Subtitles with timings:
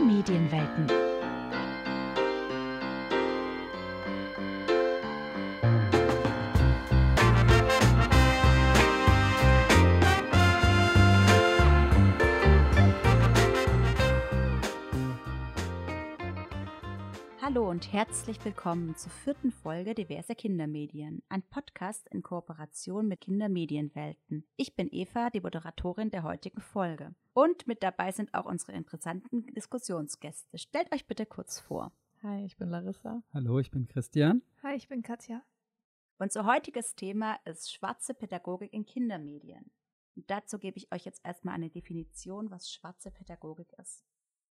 [0.00, 1.09] Kindermedienwelten.
[17.80, 24.44] Und herzlich willkommen zur vierten Folge Diverse Kindermedien, ein Podcast in Kooperation mit Kindermedienwelten.
[24.56, 27.14] Ich bin Eva, die Moderatorin der heutigen Folge.
[27.32, 30.58] Und mit dabei sind auch unsere interessanten Diskussionsgäste.
[30.58, 31.90] Stellt euch bitte kurz vor.
[32.22, 33.22] Hi, ich bin Larissa.
[33.32, 34.42] Hallo, ich bin Christian.
[34.62, 35.40] Hi, ich bin Katja.
[36.18, 39.70] Unser heutiges Thema ist schwarze Pädagogik in Kindermedien.
[40.16, 44.04] Und dazu gebe ich euch jetzt erstmal eine Definition, was schwarze Pädagogik ist.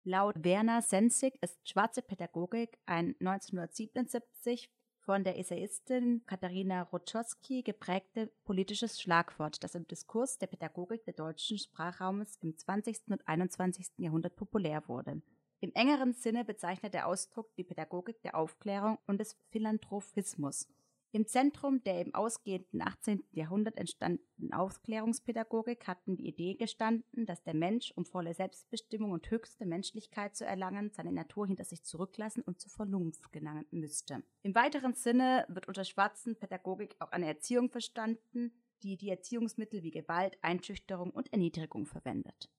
[0.09, 8.99] Laut Werner Sensig ist schwarze Pädagogik ein 1977 von der Essayistin Katharina Roczowski geprägte politisches
[8.99, 13.01] Schlagwort, das im Diskurs der Pädagogik des deutschen Sprachraumes im 20.
[13.09, 13.85] und 21.
[13.97, 15.21] Jahrhundert populär wurde.
[15.59, 20.67] Im engeren Sinne bezeichnet der Ausdruck die Pädagogik der Aufklärung und des Philanthropismus.
[21.11, 23.23] Im Zentrum der im ausgehenden 18.
[23.31, 29.65] Jahrhundert entstandenen Aufklärungspädagogik hatten die Idee gestanden, dass der Mensch, um volle Selbstbestimmung und höchste
[29.65, 34.21] Menschlichkeit zu erlangen, seine Natur hinter sich zurücklassen und zur Vernunft gelangen müsste.
[34.43, 38.51] Im weiteren Sinne wird unter schwarzen Pädagogik auch eine Erziehung verstanden,
[38.83, 42.51] die die Erziehungsmittel wie Gewalt, Einschüchterung und Erniedrigung verwendet,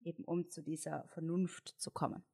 [0.00, 2.24] eben um zu dieser Vernunft zu kommen.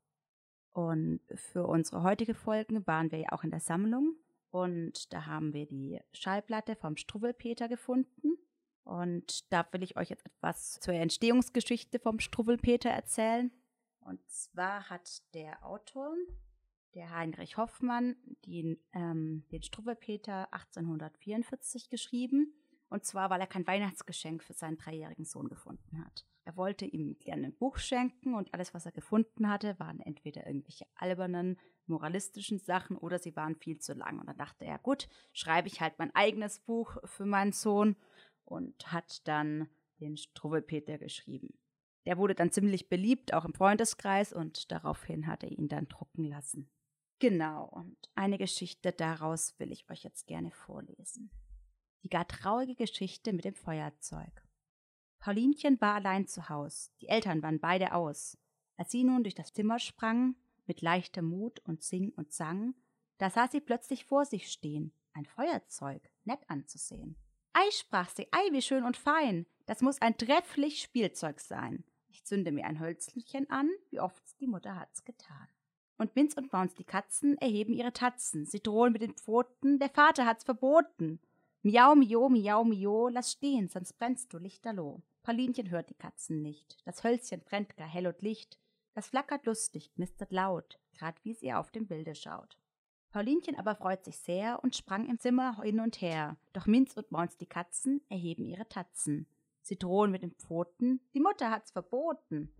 [0.71, 4.17] Und für unsere heutige Folgen waren wir ja auch in der Sammlung
[4.55, 8.39] und da haben wir die Schallplatte vom Struwwelpeter gefunden.
[8.85, 13.51] Und da will ich euch jetzt etwas zur Entstehungsgeschichte vom Struwwelpeter erzählen.
[13.99, 16.15] Und zwar hat der Autor,
[16.95, 18.15] der Heinrich Hoffmann,
[18.47, 22.55] den, ähm, den Struwwelpeter 1844 geschrieben.
[22.95, 26.25] Und zwar, weil er kein Weihnachtsgeschenk für seinen dreijährigen Sohn gefunden hat.
[26.45, 30.47] Er wollte ihm gerne ein Buch schenken und alles, was er gefunden hatte, waren entweder
[30.47, 34.21] irgendwelche albernen moralistischen Sachen oder sie waren viel zu lang.
[34.21, 37.97] Und dann dachte er, gut, schreibe ich halt mein eigenes Buch für meinen Sohn
[38.45, 39.69] und hat dann
[39.99, 41.59] den Struwwelpeter geschrieben.
[42.07, 46.23] Der wurde dann ziemlich beliebt, auch im Freundeskreis, und daraufhin hat er ihn dann drucken
[46.23, 46.71] lassen.
[47.19, 51.33] Genau, und eine Geschichte daraus will ich euch jetzt gerne vorlesen.
[52.05, 54.47] Die gar traurige Geschichte mit dem Feuerzeug.
[55.19, 58.37] Paulinchen war allein zu Haus, die Eltern waren beide aus.
[58.77, 62.75] Als sie nun durch das Zimmer sprang, mit leichtem Mut und sing und sang,
[63.17, 67.17] da sah sie plötzlich vor sich stehen, ein Feuerzeug, nett anzusehen.
[67.55, 71.85] Ei, sprach sie, ei, wie schön und fein, das muss ein trefflich Spielzeug sein.
[72.09, 75.49] Ich zünde mir ein Hölzchen an, wie oft die Mutter hat's getan.
[75.97, 79.89] Und Minz und Maunz, die Katzen, erheben ihre Tatzen, sie drohen mit den Pfoten, der
[79.89, 81.19] Vater hat's verboten.
[81.67, 85.01] Miau, miau, miau, miau, lass stehen, sonst brennst du lichterloh.
[85.23, 88.59] Paulinchen hört die Katzen nicht, das Hölzchen brennt gar hell und licht,
[88.93, 92.59] das flackert lustig, knistert laut, grad wie es ihr auf dem Bilde schaut.
[93.09, 97.11] Paulinchen aber freut sich sehr und sprang im Zimmer hin und her, doch Minz und
[97.11, 99.27] Maunz die Katzen erheben ihre Tatzen.
[99.63, 102.53] Sie drohen mit den Pfoten, die Mutter hat's verboten.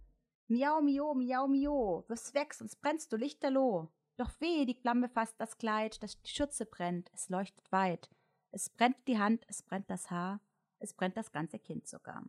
[0.49, 3.91] Miau, miau, miau, miau, wirf's weg, sonst brennst du lichterloh.
[4.17, 8.09] Doch weh, die Flamme fasst das Kleid, das die Schürze brennt, es leuchtet weit.
[8.57, 10.39] Es brennt die Hand, es brennt das Haar,
[10.79, 12.23] es brennt das ganze Kind sogar.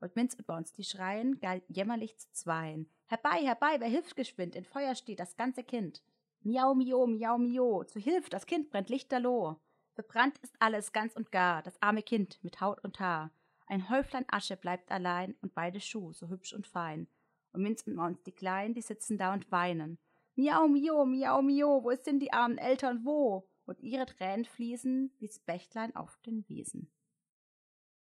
[0.00, 2.90] Und Minz und Bounce, die schreien, galt jämmerlich zu zweien.
[3.06, 6.02] Herbei, herbei, wer hilft geschwind, in Feuer steht das ganze Kind.
[6.40, 9.60] Miau, miau, miau, miau, zu Hilf, das Kind brennt lichterloh.
[9.92, 13.30] Verbrannt ist alles ganz und gar, das arme Kind mit Haut und Haar.
[13.68, 17.06] Ein Häuflein Asche bleibt allein und beide Schuh so hübsch und fein.
[17.52, 19.98] Und Minz und Maunz, die Kleinen, die sitzen da und weinen.
[20.34, 23.48] Miau, miau, miau, miau, wo ist denn die armen Eltern, wo?
[23.66, 26.90] Und ihre Tränen fließen wie's Bächtlein auf den Wiesen.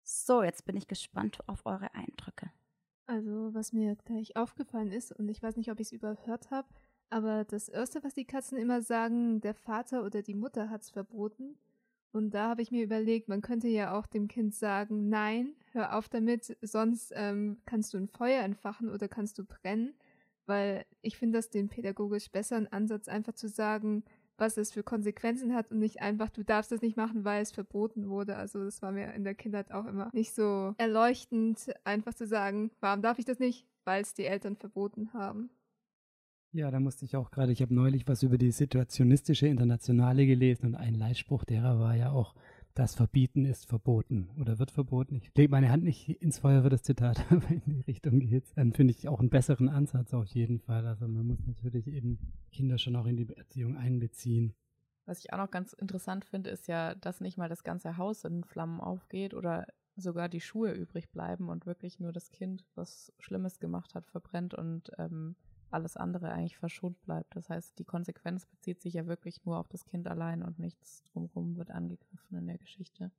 [0.02, 2.50] So, jetzt bin ich gespannt auf eure Eindrücke.
[3.06, 6.68] Also, was mir gleich aufgefallen ist, und ich weiß nicht, ob ich es überhört habe,
[7.10, 10.90] aber das Erste, was die Katzen immer sagen, der Vater oder die Mutter hat es
[10.90, 11.58] verboten.
[12.12, 15.96] Und da habe ich mir überlegt, man könnte ja auch dem Kind sagen, nein, hör
[15.96, 19.94] auf damit, sonst ähm, kannst du ein Feuer entfachen oder kannst du brennen.
[20.46, 24.04] Weil ich finde das den pädagogisch besseren Ansatz, einfach zu sagen,
[24.38, 27.50] was es für Konsequenzen hat und nicht einfach, du darfst das nicht machen, weil es
[27.50, 28.36] verboten wurde.
[28.36, 32.70] Also das war mir in der Kindheit auch immer nicht so erleuchtend, einfach zu sagen,
[32.80, 33.66] warum darf ich das nicht?
[33.84, 35.50] Weil es die Eltern verboten haben.
[36.52, 40.66] Ja, da musste ich auch gerade, ich habe neulich was über die situationistische Internationale gelesen
[40.66, 42.34] und ein Leitspruch derer war ja auch,
[42.78, 45.16] das Verbieten ist verboten oder wird verboten.
[45.16, 48.44] Ich lege meine Hand nicht ins Feuer für das Zitat, aber in die Richtung geht
[48.54, 50.86] Dann finde ich auch einen besseren Ansatz auf jeden Fall.
[50.86, 52.20] Also man muss natürlich eben
[52.52, 54.54] Kinder schon auch in die Erziehung einbeziehen.
[55.06, 58.22] Was ich auch noch ganz interessant finde, ist ja, dass nicht mal das ganze Haus
[58.24, 59.66] in Flammen aufgeht oder
[59.96, 64.54] sogar die Schuhe übrig bleiben und wirklich nur das Kind, was Schlimmes gemacht hat, verbrennt
[64.54, 65.34] und ähm,
[65.70, 67.34] alles andere eigentlich verschont bleibt.
[67.34, 71.02] Das heißt, die Konsequenz bezieht sich ja wirklich nur auf das Kind allein und nichts
[71.04, 73.10] drumherum wird angegriffen in der Geschichte.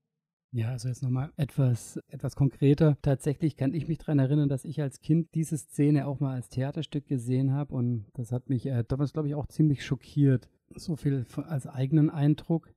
[0.51, 2.97] Ja, also jetzt nochmal etwas, etwas konkreter.
[3.03, 6.49] Tatsächlich kann ich mich daran erinnern, dass ich als Kind diese Szene auch mal als
[6.49, 10.49] Theaterstück gesehen habe und das hat mich äh, damals, glaube ich, auch ziemlich schockiert.
[10.75, 12.73] So viel als eigenen Eindruck.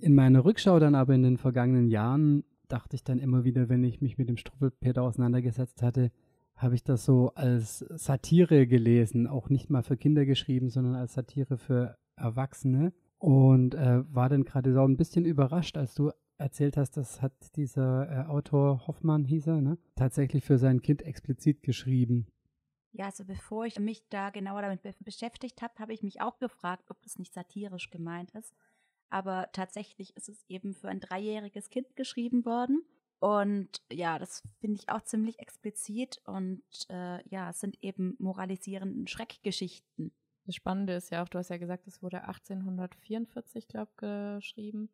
[0.00, 3.84] In meiner Rückschau dann aber in den vergangenen Jahren dachte ich dann immer wieder, wenn
[3.84, 6.10] ich mich mit dem Struffelpeter auseinandergesetzt hatte,
[6.56, 11.14] habe ich das so als Satire gelesen, auch nicht mal für Kinder geschrieben, sondern als
[11.14, 12.92] Satire für Erwachsene.
[13.18, 17.32] Und äh, war dann gerade so ein bisschen überrascht, als du erzählt hast, das hat
[17.56, 22.26] dieser äh, Autor Hoffmann, hieß er, ne, tatsächlich für sein Kind explizit geschrieben.
[22.92, 26.38] Ja, also bevor ich mich da genauer damit be beschäftigt habe, habe ich mich auch
[26.38, 28.54] gefragt, ob das nicht satirisch gemeint ist.
[29.08, 32.82] Aber tatsächlich ist es eben für ein dreijähriges Kind geschrieben worden.
[33.22, 36.20] Und ja, das finde ich auch ziemlich explizit.
[36.24, 40.10] Und äh, ja, es sind eben moralisierende Schreckgeschichten.
[40.44, 44.90] Das Spannende ist ja auch, du hast ja gesagt, es wurde 1844, glaube ich, geschrieben.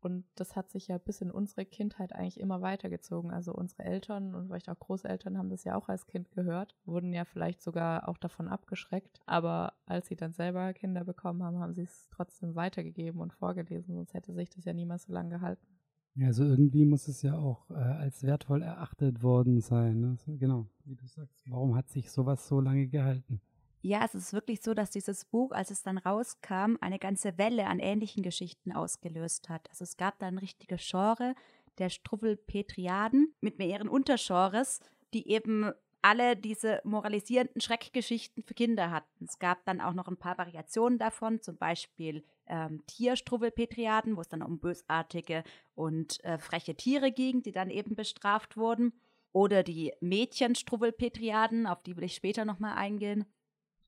[0.00, 3.30] Und das hat sich ja bis in unsere Kindheit eigentlich immer weitergezogen.
[3.30, 7.12] Also unsere Eltern und vielleicht auch Großeltern haben das ja auch als Kind gehört, wurden
[7.12, 9.20] ja vielleicht sogar auch davon abgeschreckt.
[9.24, 13.94] Aber als sie dann selber Kinder bekommen haben, haben sie es trotzdem weitergegeben und vorgelesen,
[13.94, 15.77] sonst hätte sich das ja niemals so lange gehalten.
[16.24, 20.00] Also irgendwie muss es ja auch äh, als wertvoll erachtet worden sein.
[20.00, 20.16] Ne?
[20.38, 21.44] Genau, wie du sagst.
[21.46, 23.40] Warum hat sich sowas so lange gehalten?
[23.80, 27.68] Ja, es ist wirklich so, dass dieses Buch, als es dann rauskam, eine ganze Welle
[27.68, 29.68] an ähnlichen Geschichten ausgelöst hat.
[29.70, 31.34] Also es gab da ein richtiges Genre
[31.78, 34.80] der Struffelpetriaden mit mehreren Untergenres,
[35.14, 35.70] die eben
[36.02, 39.24] alle diese moralisierenden Schreckgeschichten für Kinder hatten.
[39.24, 44.28] Es gab dann auch noch ein paar Variationen davon, zum Beispiel ähm, Tierstruwwelpetriaden, wo es
[44.28, 45.42] dann um bösartige
[45.74, 48.92] und äh, freche Tiere ging, die dann eben bestraft wurden.
[49.32, 53.26] Oder die Mädchenstruwwelpetriaden, auf die will ich später nochmal eingehen.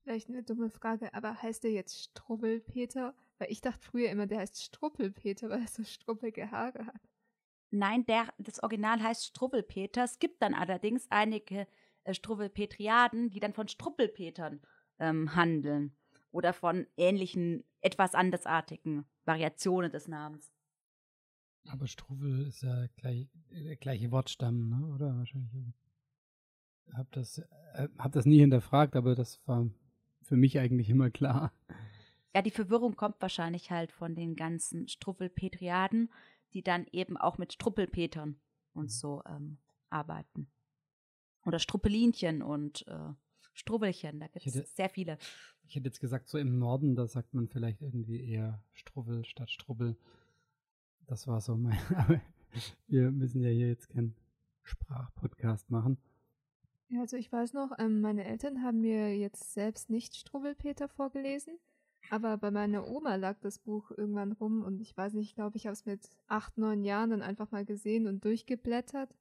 [0.03, 3.13] Vielleicht eine dumme Frage, aber heißt der jetzt Strubbelpeter?
[3.37, 7.01] Weil ich dachte früher immer, der heißt Struppelpeter, weil er so struppelige Haare hat.
[7.71, 10.03] Nein, der, das Original heißt Strubbelpeter.
[10.03, 11.67] Es gibt dann allerdings einige
[12.03, 14.61] äh, Struwwelpetriaden, die dann von Struppelpetern
[14.99, 15.95] ähm, handeln.
[16.31, 20.53] Oder von ähnlichen, etwas andersartigen Variationen des Namens.
[21.67, 24.87] Aber Struwwel ist ja gleich, der gleiche Wortstamm, ne?
[24.87, 25.17] oder?
[25.17, 25.73] Wahrscheinlich.
[26.93, 27.39] Hab das,
[27.73, 29.69] äh, hab das nie hinterfragt, aber das war
[30.21, 31.53] für mich eigentlich immer klar.
[32.33, 36.09] Ja, die Verwirrung kommt wahrscheinlich halt von den ganzen Struffelpetriaden,
[36.53, 38.39] die dann eben auch mit Struppelpetern
[38.73, 38.89] und mhm.
[38.89, 39.57] so ähm,
[39.89, 40.49] arbeiten.
[41.45, 43.13] Oder Struppelinchen und äh,
[43.53, 45.17] Strubbelchen, da gibt es sehr viele.
[45.67, 49.49] Ich hätte jetzt gesagt, so im Norden, da sagt man vielleicht irgendwie eher Strubbel statt
[49.49, 49.97] Strubbel.
[51.07, 51.77] Das war so mein.
[51.95, 52.21] Aber
[52.87, 54.15] wir müssen ja hier jetzt keinen
[54.63, 55.97] Sprachpodcast machen.
[56.89, 61.57] Ja, also ich weiß noch, ähm, meine Eltern haben mir jetzt selbst nicht Strubbelpeter vorgelesen,
[62.09, 65.55] aber bei meiner Oma lag das Buch irgendwann rum und ich weiß nicht, ich glaube,
[65.55, 69.15] ich habe es mit acht, neun Jahren dann einfach mal gesehen und durchgeblättert.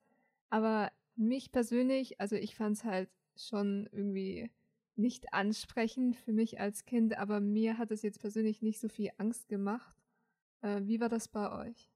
[0.48, 4.50] Aber mich persönlich, also ich fand es halt schon irgendwie
[4.96, 9.10] nicht ansprechend für mich als Kind, aber mir hat es jetzt persönlich nicht so viel
[9.18, 9.96] Angst gemacht.
[10.62, 11.90] Äh, wie war das bei euch?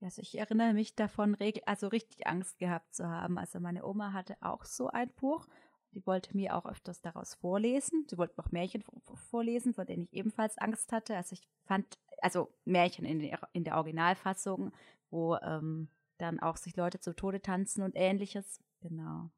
[0.00, 3.38] Also ich erinnere mich davon, also richtig Angst gehabt zu haben.
[3.38, 5.46] Also meine Oma hatte auch so ein Buch.
[5.92, 8.06] Die wollte mir auch öfters daraus vorlesen.
[8.08, 8.82] Sie wollte noch Märchen
[9.14, 11.16] vorlesen, vor denen ich ebenfalls Angst hatte.
[11.16, 14.72] Also ich fand, also Märchen in der, in der Originalfassung,
[15.10, 15.88] wo ähm,
[16.22, 18.60] dann auch sich Leute zu Tode tanzen und ähnliches.
[18.80, 19.30] Genau.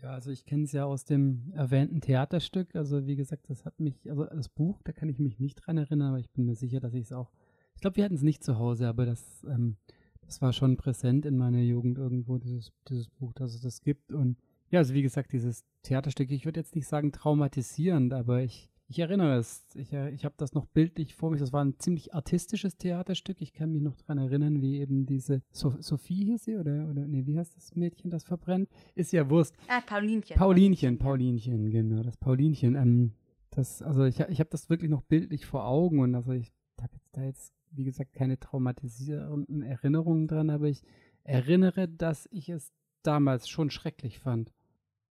[0.00, 2.74] Ja, also ich kenne es ja aus dem erwähnten Theaterstück.
[2.76, 5.76] Also wie gesagt, das hat mich, also das Buch, da kann ich mich nicht dran
[5.76, 7.32] erinnern, aber ich bin mir sicher, dass ich es auch
[7.78, 9.76] ich glaube, wir hatten es nicht zu Hause, aber das, ähm,
[10.22, 14.12] das war schon präsent in meiner Jugend irgendwo, dieses, dieses Buch, dass es das gibt.
[14.12, 14.36] Und
[14.68, 18.98] ja, also wie gesagt, dieses Theaterstück, ich würde jetzt nicht sagen traumatisierend, aber ich, ich
[18.98, 19.64] erinnere es.
[19.74, 21.40] Ich, äh, ich habe das noch bildlich vor mich.
[21.40, 23.40] Das war ein ziemlich artistisches Theaterstück.
[23.40, 27.06] Ich kann mich noch daran erinnern, wie eben diese so Sophie hieß sie oder, oder
[27.06, 28.68] nee, wie heißt das Mädchen, das verbrennt?
[28.94, 29.54] Ist ja Wurst.
[29.68, 30.36] Ah, Paulinchen.
[30.36, 32.74] Paulinchen, Paulinchen, genau, das Paulinchen.
[32.74, 33.12] Ähm,
[33.50, 36.94] das, also ich, ich habe das wirklich noch bildlich vor Augen und also ich habe
[36.94, 40.82] jetzt da jetzt wie gesagt, keine traumatisierenden Erinnerungen dran, aber ich
[41.24, 44.52] erinnere, dass ich es damals schon schrecklich fand.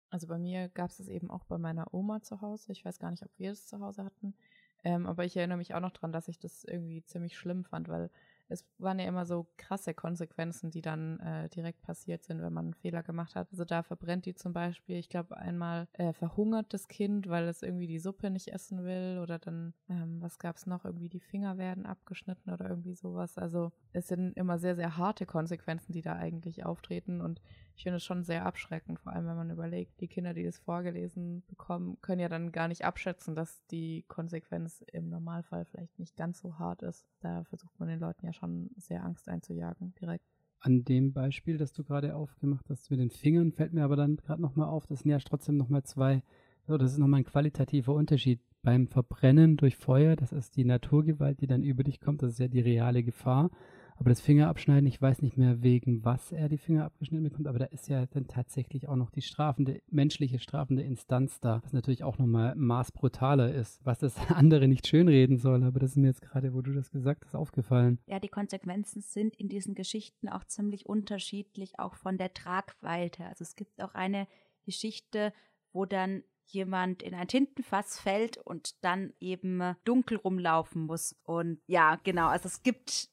[0.09, 2.71] Also bei mir gab es es eben auch bei meiner Oma zu Hause.
[2.71, 4.35] Ich weiß gar nicht, ob wir es zu Hause hatten.
[4.83, 7.89] Ähm, aber ich erinnere mich auch noch dran, dass ich das irgendwie ziemlich schlimm fand,
[7.89, 8.11] weil
[8.47, 12.65] es waren ja immer so krasse Konsequenzen, die dann äh, direkt passiert sind, wenn man
[12.65, 13.47] einen Fehler gemacht hat.
[13.51, 17.63] Also da verbrennt die zum Beispiel, ich glaube, einmal äh, verhungert das Kind, weil es
[17.63, 21.19] irgendwie die Suppe nicht essen will oder dann, ähm, was gab es noch, irgendwie die
[21.19, 23.39] Finger werden abgeschnitten oder irgendwie sowas.
[23.39, 27.41] Also es sind immer sehr, sehr harte Konsequenzen, die da eigentlich auftreten und
[27.75, 30.57] ich finde es schon sehr abschreckend, vor allem wenn man überlegt, die Kinder, die das
[30.57, 36.15] vorgelesen bekommen, können ja dann gar nicht abschätzen, dass die Konsequenz im Normalfall vielleicht nicht
[36.15, 37.05] ganz so hart ist.
[37.19, 40.25] Da versucht man den Leuten ja schon sehr Angst einzujagen, direkt.
[40.61, 44.15] An dem Beispiel, das du gerade aufgemacht hast mit den Fingern, fällt mir aber dann
[44.17, 46.23] gerade nochmal auf, das sind ja trotzdem nochmal zwei,
[46.67, 48.39] so, das ist nochmal ein qualitativer Unterschied.
[48.63, 52.39] Beim Verbrennen durch Feuer, das ist die Naturgewalt, die dann über dich kommt, das ist
[52.39, 53.51] ja die reale Gefahr.
[53.97, 57.59] Aber das Fingerabschneiden, ich weiß nicht mehr, wegen was er die Finger abgeschnitten bekommt, aber
[57.59, 62.03] da ist ja dann tatsächlich auch noch die strafende, menschliche strafende Instanz da, was natürlich
[62.03, 65.63] auch nochmal maßbrutaler ist, was das andere nicht schönreden soll.
[65.63, 67.99] Aber das ist mir jetzt gerade, wo du das gesagt hast, aufgefallen.
[68.07, 73.25] Ja, die Konsequenzen sind in diesen Geschichten auch ziemlich unterschiedlich, auch von der Tragweite.
[73.25, 74.27] Also es gibt auch eine
[74.65, 75.31] Geschichte,
[75.71, 81.15] wo dann jemand in ein Tintenfass fällt und dann eben dunkel rumlaufen muss.
[81.23, 83.09] Und ja, genau, also es gibt,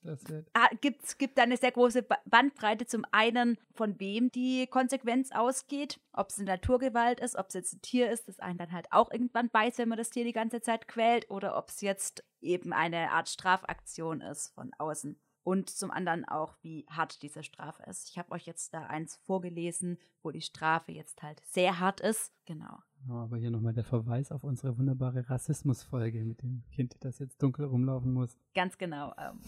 [0.55, 6.31] ah, gibt, gibt eine sehr große Bandbreite zum einen, von wem die Konsequenz ausgeht, ob
[6.31, 9.11] es eine Naturgewalt ist, ob es jetzt ein Tier ist, das einen dann halt auch
[9.11, 12.73] irgendwann beißt, wenn man das Tier die ganze Zeit quält, oder ob es jetzt eben
[12.73, 18.11] eine Art Strafaktion ist von außen und zum anderen auch, wie hart diese Strafe ist.
[18.11, 22.33] Ich habe euch jetzt da eins vorgelesen, wo die Strafe jetzt halt sehr hart ist.
[22.45, 22.79] Genau.
[23.09, 27.65] Aber hier nochmal der Verweis auf unsere wunderbare Rassismusfolge mit dem Kind, das jetzt dunkel
[27.65, 28.39] rumlaufen muss.
[28.55, 29.13] Ganz genau.
[29.19, 29.41] Ähm,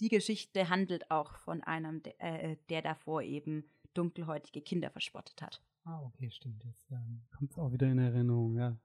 [0.00, 3.64] die Geschichte handelt auch von einem, der, äh, der davor eben
[3.94, 5.62] dunkelhäutige Kinder verspottet hat.
[5.84, 6.64] Ah, okay, stimmt.
[6.64, 8.76] Jetzt ähm, kommt es auch wieder in Erinnerung, ja.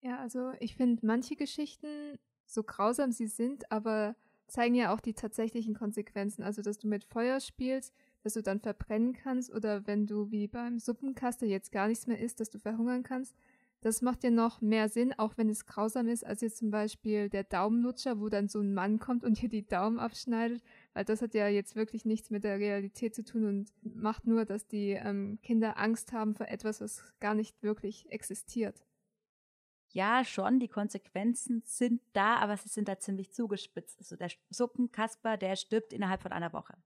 [0.00, 5.14] Ja, also ich finde manche Geschichten, so grausam sie sind, aber zeigen ja auch die
[5.14, 6.42] tatsächlichen Konsequenzen.
[6.42, 10.48] Also, dass du mit Feuer spielst, dass du dann verbrennen kannst oder wenn du wie
[10.48, 13.36] beim Suppenkaster jetzt gar nichts mehr isst, dass du verhungern kannst.
[13.80, 17.28] Das macht ja noch mehr Sinn, auch wenn es grausam ist, als jetzt zum Beispiel
[17.28, 20.62] der Daumenlutscher, wo dann so ein Mann kommt und dir die Daumen abschneidet,
[20.94, 24.44] weil das hat ja jetzt wirklich nichts mit der Realität zu tun und macht nur,
[24.44, 28.84] dass die ähm, Kinder Angst haben vor etwas, was gar nicht wirklich existiert
[29.92, 33.98] ja, schon, die Konsequenzen sind da, aber sie sind da ziemlich zugespitzt.
[33.98, 36.76] Also der Suppenkasper, der stirbt innerhalb von einer Woche.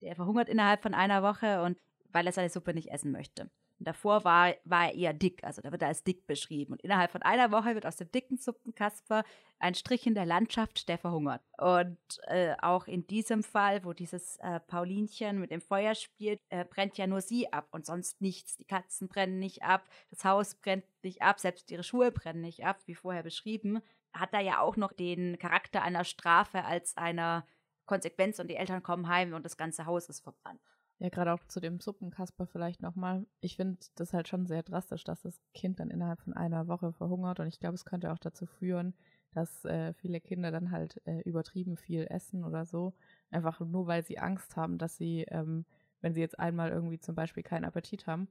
[0.00, 1.78] Der verhungert innerhalb von einer Woche und
[2.10, 3.50] weil er seine Suppe nicht essen möchte.
[3.78, 6.72] Und davor war, war er eher dick, also da wird er als dick beschrieben.
[6.72, 9.22] Und innerhalb von einer Woche wird aus dem dicken Suppenkasper
[9.60, 11.42] ein Strich in der Landschaft, der verhungert.
[11.58, 16.64] Und äh, auch in diesem Fall, wo dieses äh, Paulinchen mit dem Feuer spielt, äh,
[16.64, 18.56] brennt ja nur sie ab und sonst nichts.
[18.56, 22.64] Die Katzen brennen nicht ab, das Haus brennt nicht ab, selbst ihre Schuhe brennen nicht
[22.64, 23.80] ab, wie vorher beschrieben.
[24.12, 27.46] Hat er ja auch noch den Charakter einer Strafe als einer
[27.88, 30.60] Konsequenz und die Eltern kommen heim und das ganze Haus ist verbrannt.
[31.00, 33.24] Ja, gerade auch zu dem Suppenkasper vielleicht nochmal.
[33.40, 36.92] Ich finde das halt schon sehr drastisch, dass das Kind dann innerhalb von einer Woche
[36.92, 37.38] verhungert.
[37.38, 38.94] Und ich glaube, es könnte auch dazu führen,
[39.32, 42.94] dass äh, viele Kinder dann halt äh, übertrieben viel essen oder so.
[43.30, 45.66] Einfach nur, weil sie Angst haben, dass sie, ähm,
[46.00, 48.28] wenn sie jetzt einmal irgendwie zum Beispiel keinen Appetit haben,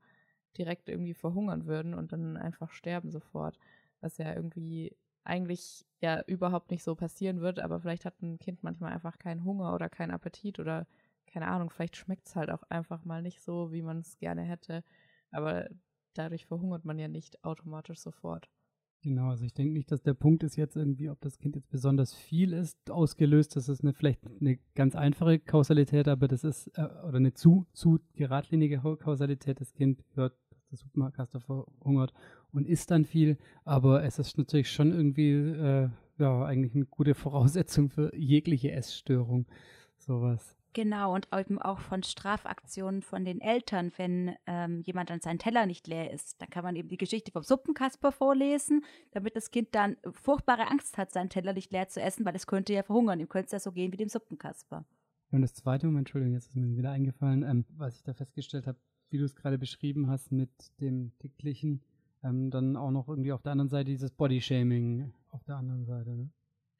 [0.57, 3.57] direkt irgendwie verhungern würden und dann einfach sterben sofort.
[4.01, 4.93] Was ja irgendwie
[5.27, 9.43] eigentlich ja überhaupt nicht so passieren wird, aber vielleicht hat ein Kind manchmal einfach keinen
[9.43, 10.87] Hunger oder keinen Appetit oder
[11.27, 14.43] keine Ahnung, vielleicht schmeckt es halt auch einfach mal nicht so, wie man es gerne
[14.43, 14.83] hätte.
[15.31, 15.67] Aber
[16.13, 18.49] dadurch verhungert man ja nicht automatisch sofort.
[19.01, 21.69] Genau, also ich denke nicht, dass der Punkt ist jetzt irgendwie, ob das Kind jetzt
[21.69, 23.55] besonders viel ist, ausgelöst.
[23.55, 27.67] Das ist eine, vielleicht eine ganz einfache Kausalität, aber das ist, äh, oder eine zu,
[27.73, 29.61] zu geradlinige Kausalität.
[29.61, 30.33] Das Kind hört,
[30.71, 32.13] der Supermarktkaster verhungert
[32.51, 37.15] und isst dann viel, aber es ist natürlich schon irgendwie, äh, ja, eigentlich eine gute
[37.15, 39.45] Voraussetzung für jegliche Essstörung.
[39.97, 40.57] Sowas.
[40.77, 45.65] Genau, und eben auch von Strafaktionen von den Eltern, wenn ähm, jemand an seinen Teller
[45.65, 46.39] nicht leer ist.
[46.39, 50.99] Dann kann man eben die Geschichte vom Suppenkasper vorlesen, damit das Kind dann furchtbare Angst
[50.99, 53.19] hat, seinen Teller nicht leer zu essen, weil es könnte ja verhungern.
[53.19, 54.85] Ihm könnte es ja so gehen wie dem Suppenkasper.
[55.31, 58.67] Und das zweite Moment, Entschuldigung, jetzt ist mir wieder eingefallen, ähm, was ich da festgestellt
[58.67, 58.77] habe,
[59.09, 60.49] wie du es gerade beschrieben hast mit
[60.79, 61.81] dem Dicklichen,
[62.23, 66.09] ähm, dann auch noch irgendwie auf der anderen Seite dieses Bodyshaming auf der anderen Seite.
[66.09, 66.29] Ne?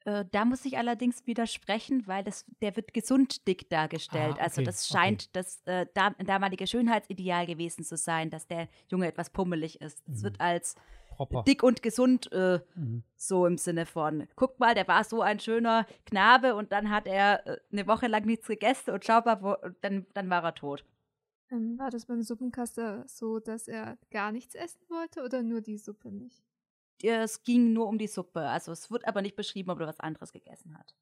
[0.04, 4.36] Äh, da muss ich allerdings widersprechen, weil das, der wird gesund dick dargestellt.
[4.38, 5.30] Ah, also okay, also das scheint okay.
[5.32, 10.08] das äh, da, damalige Schönheitsideal gewesen zu sein, dass der Junge etwas pummelig ist.
[10.08, 10.24] Es mhm.
[10.24, 10.76] wird als
[11.16, 11.42] Proper.
[11.42, 13.02] dick und gesund äh, mhm.
[13.16, 17.06] so im Sinne von, guck mal, der war so ein schöner Knabe und dann hat
[17.06, 20.54] er äh, eine Woche lang nichts gegessen und schau mal, wo, dann, dann war er
[20.54, 20.84] tot.
[21.50, 25.78] Ähm, war das beim Suppenkaster so, dass er gar nichts essen wollte oder nur die
[25.78, 26.44] Suppe nicht?
[27.00, 28.40] es ging nur um die Suppe.
[28.40, 30.96] Also es wird aber nicht beschrieben, ob er was anderes gegessen hat.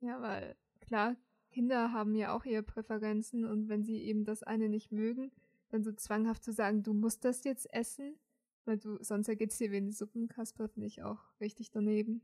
[0.00, 1.16] Ja, weil klar,
[1.50, 5.30] Kinder haben ja auch ihre Präferenzen und wenn sie eben das eine nicht mögen,
[5.68, 8.16] dann so zwanghaft zu sagen, du musst das jetzt essen,
[8.64, 12.22] weil du, sonst ergeht es dir wie in Suppenkasper, finde ich auch richtig daneben.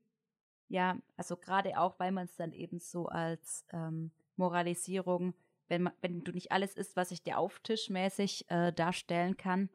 [0.68, 5.34] Ja, also gerade auch, weil man es dann eben so als ähm, Moralisierung
[5.68, 9.68] wenn, wenn du nicht alles isst, was ich dir auftischmäßig äh, darstellen kann,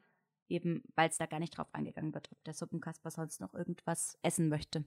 [0.50, 4.18] eben weil es da gar nicht drauf eingegangen wird, ob der Suppenkasper sonst noch irgendwas
[4.22, 4.84] essen möchte.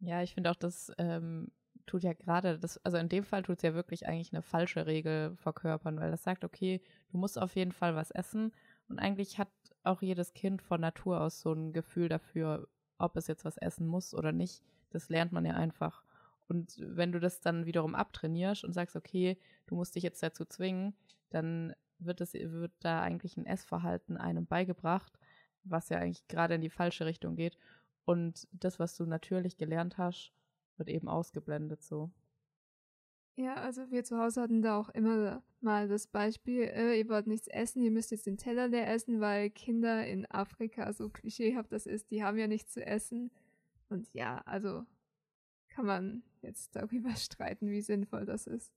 [0.00, 1.50] Ja, ich finde auch, das ähm,
[1.86, 4.86] tut ja gerade, das, also in dem Fall tut es ja wirklich eigentlich eine falsche
[4.86, 8.52] Regel verkörpern, weil das sagt, okay, du musst auf jeden Fall was essen.
[8.88, 9.50] Und eigentlich hat
[9.82, 12.68] auch jedes Kind von Natur aus so ein Gefühl dafür,
[12.98, 14.62] ob es jetzt was essen muss oder nicht.
[14.90, 16.04] Das lernt man ja einfach.
[16.48, 20.44] Und wenn du das dann wiederum abtrainierst und sagst, okay, du musst dich jetzt dazu
[20.44, 20.94] zwingen,
[21.30, 25.18] dann wird, es, wird da eigentlich ein Essverhalten einem beigebracht,
[25.64, 27.56] was ja eigentlich gerade in die falsche Richtung geht.
[28.04, 30.32] Und das, was du natürlich gelernt hast,
[30.76, 32.10] wird eben ausgeblendet so.
[33.36, 37.26] Ja, also wir zu Hause hatten da auch immer mal das Beispiel, äh, ihr wollt
[37.26, 41.72] nichts essen, ihr müsst jetzt den Teller leer essen, weil Kinder in Afrika so klischeehaft
[41.72, 43.32] das ist, die haben ja nichts zu essen.
[43.88, 44.84] Und ja, also
[45.74, 48.72] kann man jetzt darüber streiten, wie sinnvoll das ist.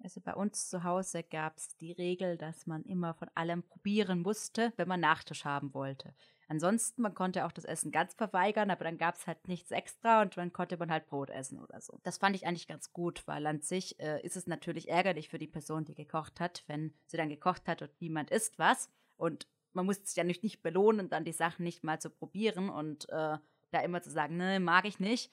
[0.00, 4.20] Also bei uns zu Hause gab es die Regel, dass man immer von allem probieren
[4.20, 6.14] musste, wenn man Nachtisch haben wollte.
[6.46, 10.22] Ansonsten, man konnte auch das Essen ganz verweigern, aber dann gab es halt nichts extra
[10.22, 11.98] und dann konnte man halt Brot essen oder so.
[12.04, 15.38] Das fand ich eigentlich ganz gut, weil an sich äh, ist es natürlich ärgerlich für
[15.38, 18.88] die Person, die gekocht hat, wenn sie dann gekocht hat und niemand isst was.
[19.16, 22.70] Und man muss sich ja nicht, nicht belohnen, dann die Sachen nicht mal zu probieren
[22.70, 23.36] und äh,
[23.70, 25.30] da immer zu sagen, ne, mag ich nicht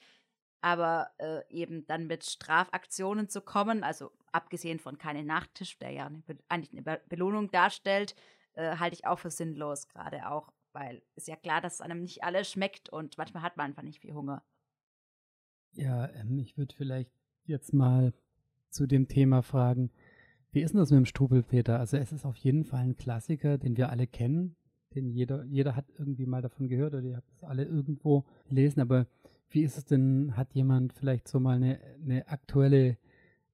[0.60, 6.06] aber äh, eben dann mit Strafaktionen zu kommen, also abgesehen von keinem Nachtisch, der ja
[6.06, 8.14] eine eigentlich eine Belohnung darstellt,
[8.54, 12.24] äh, halte ich auch für sinnlos, gerade auch, weil es ja klar, dass einem nicht
[12.24, 14.42] alles schmeckt und manchmal hat man einfach nicht viel Hunger.
[15.72, 17.12] Ja, ähm, ich würde vielleicht
[17.44, 18.12] jetzt mal
[18.70, 19.90] zu dem Thema fragen,
[20.52, 21.78] wie ist denn das mit dem Strubelpeter?
[21.78, 24.56] Also es ist auf jeden Fall ein Klassiker, den wir alle kennen,
[24.94, 28.80] den jeder, jeder hat irgendwie mal davon gehört oder ihr habt es alle irgendwo gelesen,
[28.80, 29.06] aber
[29.50, 32.98] wie ist es denn, hat jemand vielleicht so mal eine, eine aktuelle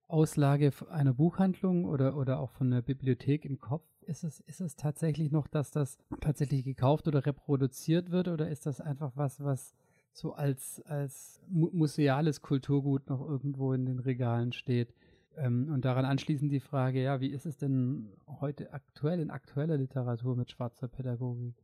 [0.08, 3.86] Auslage einer Buchhandlung oder, oder auch von der Bibliothek im Kopf?
[4.02, 8.66] Ist es, ist es tatsächlich noch, dass das tatsächlich gekauft oder reproduziert wird oder ist
[8.66, 9.74] das einfach was, was
[10.12, 14.92] so als, als museales Kulturgut noch irgendwo in den Regalen steht?
[15.36, 19.78] Ähm, und daran anschließend die Frage, ja, wie ist es denn heute aktuell in aktueller
[19.78, 21.54] Literatur mit schwarzer Pädagogik?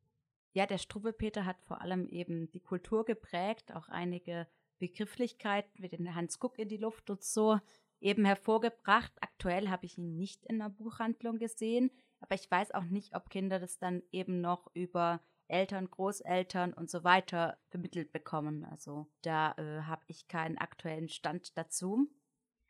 [0.52, 4.46] Ja, der Struwwelpeter hat vor allem eben die Kultur geprägt, auch einige
[4.78, 7.58] Begrifflichkeiten wie den Hans Kuck in die Luft und so
[8.00, 9.12] eben hervorgebracht.
[9.20, 13.30] Aktuell habe ich ihn nicht in der Buchhandlung gesehen, aber ich weiß auch nicht, ob
[13.30, 18.64] Kinder das dann eben noch über Eltern, Großeltern und so weiter vermittelt bekommen.
[18.64, 22.08] Also da äh, habe ich keinen aktuellen Stand dazu.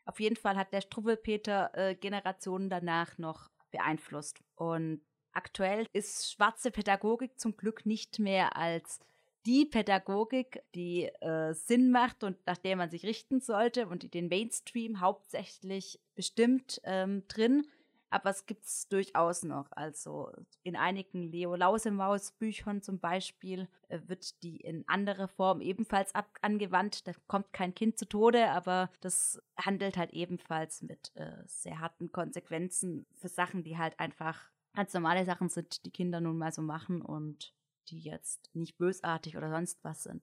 [0.04, 4.42] Auf jeden Fall hat der Struwwelpeter äh, Generationen danach noch beeinflusst.
[4.54, 5.02] Und
[5.38, 8.98] Aktuell ist schwarze Pädagogik zum Glück nicht mehr als
[9.46, 14.08] die Pädagogik, die äh, Sinn macht und nach der man sich richten sollte und die
[14.08, 17.68] den Mainstream hauptsächlich bestimmt ähm, drin.
[18.10, 19.70] Aber es gibt es durchaus noch.
[19.70, 20.32] Also
[20.64, 27.06] in einigen Leo Lausemaus Büchern zum Beispiel äh, wird die in anderer Form ebenfalls angewandt.
[27.06, 32.10] Da kommt kein Kind zu Tode, aber das handelt halt ebenfalls mit äh, sehr harten
[32.10, 36.62] Konsequenzen für Sachen, die halt einfach ganz normale Sachen sind, die Kinder nun mal so
[36.62, 37.52] machen und
[37.88, 40.22] die jetzt nicht bösartig oder sonst was sind.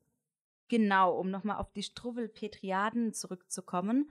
[0.70, 4.10] Genau, um nochmal auf die Struwwelpetriaden zurückzukommen.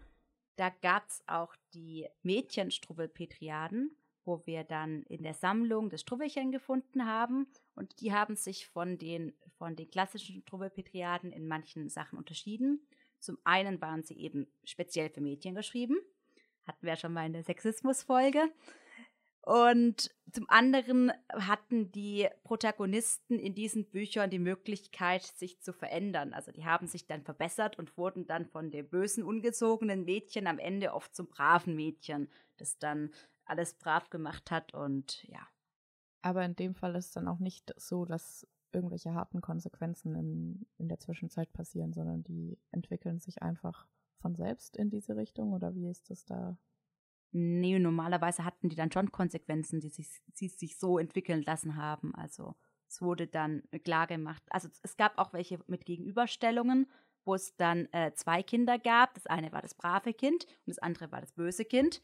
[0.57, 7.07] Da gab es auch die Mädchenstruwwelpetriaden, wo wir dann in der Sammlung das Struwwelchen gefunden
[7.07, 7.47] haben.
[7.75, 12.87] Und die haben sich von den, von den klassischen Struwwelpetriaden in manchen Sachen unterschieden.
[13.19, 15.97] Zum einen waren sie eben speziell für Mädchen geschrieben.
[16.67, 18.53] Hatten wir ja schon mal in der Sexismus-Folge.
[19.45, 26.33] Und zum anderen hatten die Protagonisten in diesen Büchern die Möglichkeit, sich zu verändern.
[26.33, 30.59] Also die haben sich dann verbessert und wurden dann von dem bösen, ungezogenen Mädchen am
[30.59, 33.11] Ende oft zum braven Mädchen, das dann
[33.45, 35.47] alles brav gemacht hat und ja.
[36.23, 40.67] Aber in dem Fall ist es dann auch nicht so, dass irgendwelche harten Konsequenzen in,
[40.79, 43.87] in der Zwischenzeit passieren, sondern die entwickeln sich einfach
[44.21, 46.57] von selbst in diese Richtung oder wie ist das da
[47.37, 52.15] Nee, normalerweise hatten die dann schon Konsequenzen, die sich, die sich so entwickeln lassen haben.
[52.15, 52.55] Also
[52.89, 54.45] es wurde dann klar gemacht.
[54.51, 56.89] Also es gab auch welche mit Gegenüberstellungen,
[57.25, 59.15] wo es dann äh, zwei Kinder gab.
[59.15, 62.03] Das eine war das brave Kind und das andere war das böse Kind.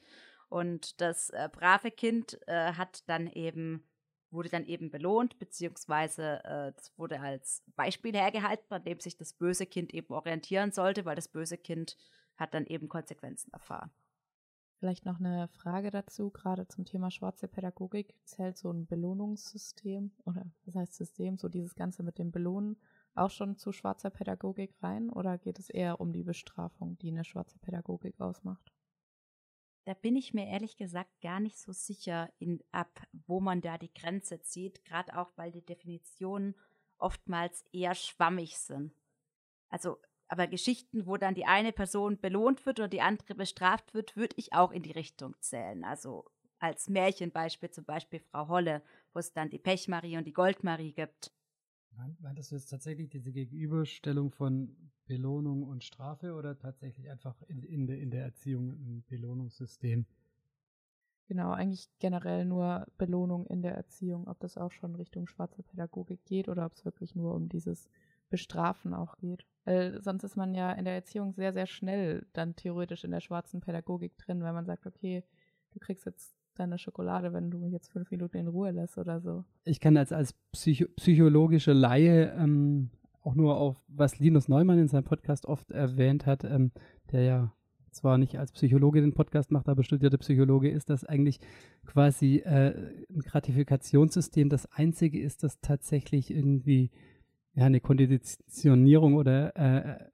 [0.49, 3.85] Und das äh, brave Kind äh, hat dann eben
[4.33, 9.33] wurde dann eben belohnt, beziehungsweise äh, das wurde als Beispiel hergehalten, an dem sich das
[9.33, 11.97] böse Kind eben orientieren sollte, weil das böse Kind
[12.37, 13.91] hat dann eben Konsequenzen erfahren.
[14.81, 18.15] Vielleicht noch eine Frage dazu, gerade zum Thema schwarze Pädagogik.
[18.25, 22.81] Zählt so ein Belohnungssystem oder was heißt System, so dieses Ganze mit dem Belohnen
[23.15, 27.25] auch schon zu schwarzer Pädagogik rein oder geht es eher um die Bestrafung, die eine
[27.25, 28.73] schwarze Pädagogik ausmacht?
[29.85, 33.77] Da bin ich mir ehrlich gesagt gar nicht so sicher, in, ab wo man da
[33.77, 36.55] die Grenze zieht, gerade auch weil die Definitionen
[36.97, 38.95] oftmals eher schwammig sind.
[39.69, 39.99] Also,
[40.31, 44.37] aber Geschichten, wo dann die eine Person belohnt wird oder die andere bestraft wird, würde
[44.39, 45.85] ich auch in die Richtung zählen.
[45.85, 46.25] Also
[46.61, 51.33] als Märchenbeispiel zum Beispiel Frau Holle, wo es dann die Pechmarie und die Goldmarie gibt.
[52.21, 57.89] Meintest du jetzt tatsächlich diese Gegenüberstellung von Belohnung und Strafe oder tatsächlich einfach in, in,
[57.89, 60.07] de, in der Erziehung ein Belohnungssystem?
[61.27, 66.25] Genau, eigentlich generell nur Belohnung in der Erziehung, ob das auch schon Richtung schwarze Pädagogik
[66.25, 67.89] geht oder ob es wirklich nur um dieses
[68.31, 69.45] Bestrafen auch geht.
[69.65, 73.21] Weil sonst ist man ja in der Erziehung sehr, sehr schnell dann theoretisch in der
[73.21, 75.25] schwarzen Pädagogik drin, weil man sagt, okay,
[75.73, 79.21] du kriegst jetzt deine Schokolade, wenn du mich jetzt fünf Minuten in Ruhe lässt oder
[79.21, 79.45] so.
[79.65, 82.91] Ich kann als, als Psycho psychologische Laie ähm,
[83.23, 86.73] auch nur auf, was Linus Neumann in seinem Podcast oft erwähnt hat, ähm,
[87.13, 87.55] der ja
[87.91, 91.41] zwar nicht als Psychologe den Podcast macht, aber studierter Psychologe ist, dass eigentlich
[91.87, 92.75] quasi äh,
[93.11, 96.91] ein Gratifikationssystem das einzige ist, das tatsächlich irgendwie
[97.61, 100.09] ja, eine Konditionierung oder äh,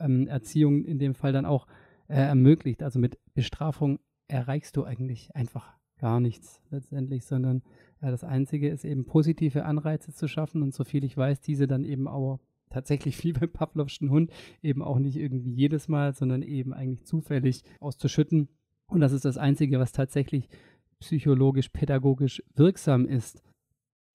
[0.00, 1.68] äh, Erziehung in dem Fall dann auch
[2.08, 2.82] äh, ermöglicht.
[2.82, 7.62] Also mit Bestrafung erreichst du eigentlich einfach gar nichts letztendlich, sondern
[8.00, 11.84] äh, das Einzige ist eben positive Anreize zu schaffen und soviel ich weiß, diese dann
[11.84, 16.74] eben auch tatsächlich wie beim Pavlovschen Hund eben auch nicht irgendwie jedes Mal, sondern eben
[16.74, 18.48] eigentlich zufällig auszuschütten.
[18.88, 20.48] Und das ist das Einzige, was tatsächlich
[20.98, 23.44] psychologisch, pädagogisch wirksam ist.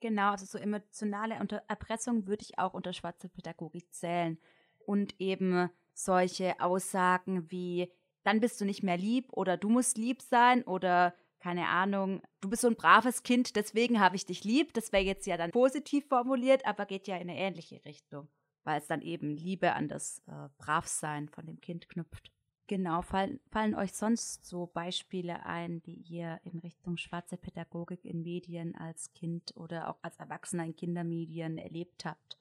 [0.01, 1.35] Genau, also so emotionale
[1.67, 4.37] Erpressung würde ich auch unter schwarze Pädagogik zählen.
[4.85, 7.91] Und eben solche Aussagen wie,
[8.23, 12.49] dann bist du nicht mehr lieb oder du musst lieb sein oder keine Ahnung, du
[12.49, 14.73] bist so ein braves Kind, deswegen habe ich dich lieb.
[14.73, 18.27] Das wäre jetzt ja dann positiv formuliert, aber geht ja in eine ähnliche Richtung,
[18.63, 22.34] weil es dann eben Liebe an das äh, Bravsein von dem Kind knüpft.
[22.67, 28.21] Genau, fallen, fallen euch sonst so Beispiele ein, die ihr in Richtung schwarze Pädagogik in
[28.23, 32.37] Medien als Kind oder auch als Erwachsener in Kindermedien erlebt habt?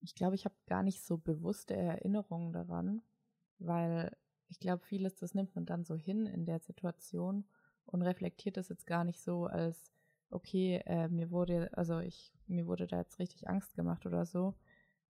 [0.00, 3.02] Ich glaube, ich habe gar nicht so bewusste Erinnerungen daran,
[3.58, 4.16] weil
[4.48, 7.44] ich glaube, vieles, das nimmt man dann so hin in der Situation
[7.86, 9.92] und reflektiert es jetzt gar nicht so als,
[10.30, 14.54] okay, äh, mir wurde, also ich, mir wurde da jetzt richtig Angst gemacht oder so.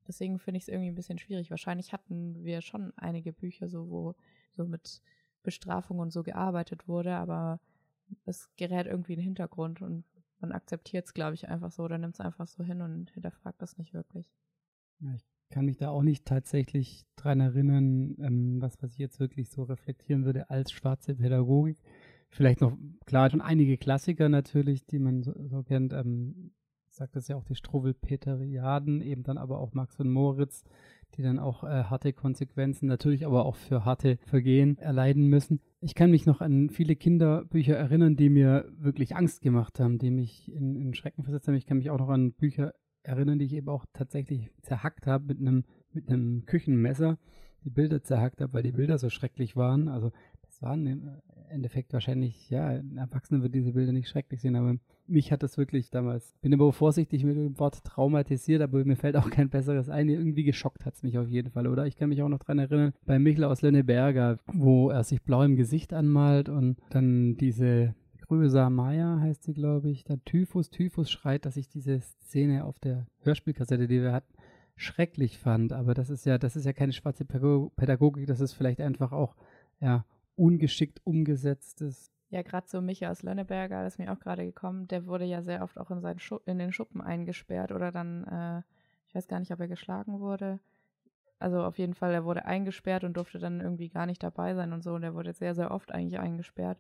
[0.06, 1.50] Deswegen finde ich es irgendwie ein bisschen schwierig.
[1.50, 4.14] Wahrscheinlich hatten wir schon einige Bücher, so wo
[4.52, 5.02] so mit
[5.42, 7.60] Bestrafung und so gearbeitet wurde, aber
[8.24, 10.04] es gerät irgendwie in den Hintergrund und
[10.40, 13.60] man akzeptiert es, glaube ich, einfach so oder nimmt es einfach so hin und hinterfragt
[13.60, 14.26] das nicht wirklich.
[15.00, 19.20] Ja, ich kann mich da auch nicht tatsächlich dran erinnern, ähm, was, was ich jetzt
[19.20, 21.78] wirklich so reflektieren würde als schwarze Pädagogik.
[22.28, 25.92] Vielleicht noch, klar, schon einige Klassiker natürlich, die man so, so kennt.
[25.92, 26.52] Ähm,
[27.00, 30.64] sagt das ja auch die Struwwelpeteriaden, eben dann aber auch Max und Moritz,
[31.14, 35.60] die dann auch äh, harte Konsequenzen, natürlich aber auch für harte Vergehen erleiden müssen.
[35.80, 40.10] Ich kann mich noch an viele Kinderbücher erinnern, die mir wirklich Angst gemacht haben, die
[40.10, 41.54] mich in, in Schrecken versetzt haben.
[41.54, 45.24] Ich kann mich auch noch an Bücher erinnern, die ich eben auch tatsächlich zerhackt habe
[45.24, 47.18] mit einem mit einem Küchenmesser,
[47.64, 49.88] die Bilder zerhackt habe, weil die Bilder so schrecklich waren.
[49.88, 51.10] Also das waren im
[51.50, 55.58] Endeffekt wahrscheinlich, ja, ein Erwachsener wird diese Bilder nicht schrecklich sehen, aber mich hat das
[55.58, 59.88] wirklich damals, bin aber vorsichtig mit dem Wort traumatisiert, aber mir fällt auch kein besseres
[59.88, 60.08] ein.
[60.08, 61.86] Irgendwie geschockt hat es mich auf jeden Fall, oder?
[61.86, 65.42] Ich kann mich auch noch daran erinnern, bei Michel aus Lönneberger, wo er sich blau
[65.42, 67.94] im Gesicht anmalt und dann diese
[68.30, 72.78] Rösa Maya heißt sie, glaube ich, der Typhus, Typhus schreit, dass ich diese Szene auf
[72.78, 74.32] der Hörspielkassette, die wir hatten,
[74.76, 75.72] schrecklich fand.
[75.72, 79.34] Aber das ist ja, das ist ja keine schwarze Pädagogik, das ist vielleicht einfach auch
[79.80, 80.04] ja,
[80.40, 82.10] ungeschickt umgesetztes.
[82.30, 85.42] Ja, gerade so Micha aus Lönneberger, das ist mir auch gerade gekommen, der wurde ja
[85.42, 88.62] sehr oft auch in, seinen Schu in den Schuppen eingesperrt oder dann, äh,
[89.08, 90.60] ich weiß gar nicht, ob er geschlagen wurde.
[91.38, 94.72] Also auf jeden Fall, er wurde eingesperrt und durfte dann irgendwie gar nicht dabei sein
[94.72, 94.92] und so.
[94.92, 96.78] Und er wurde sehr, sehr oft eigentlich eingesperrt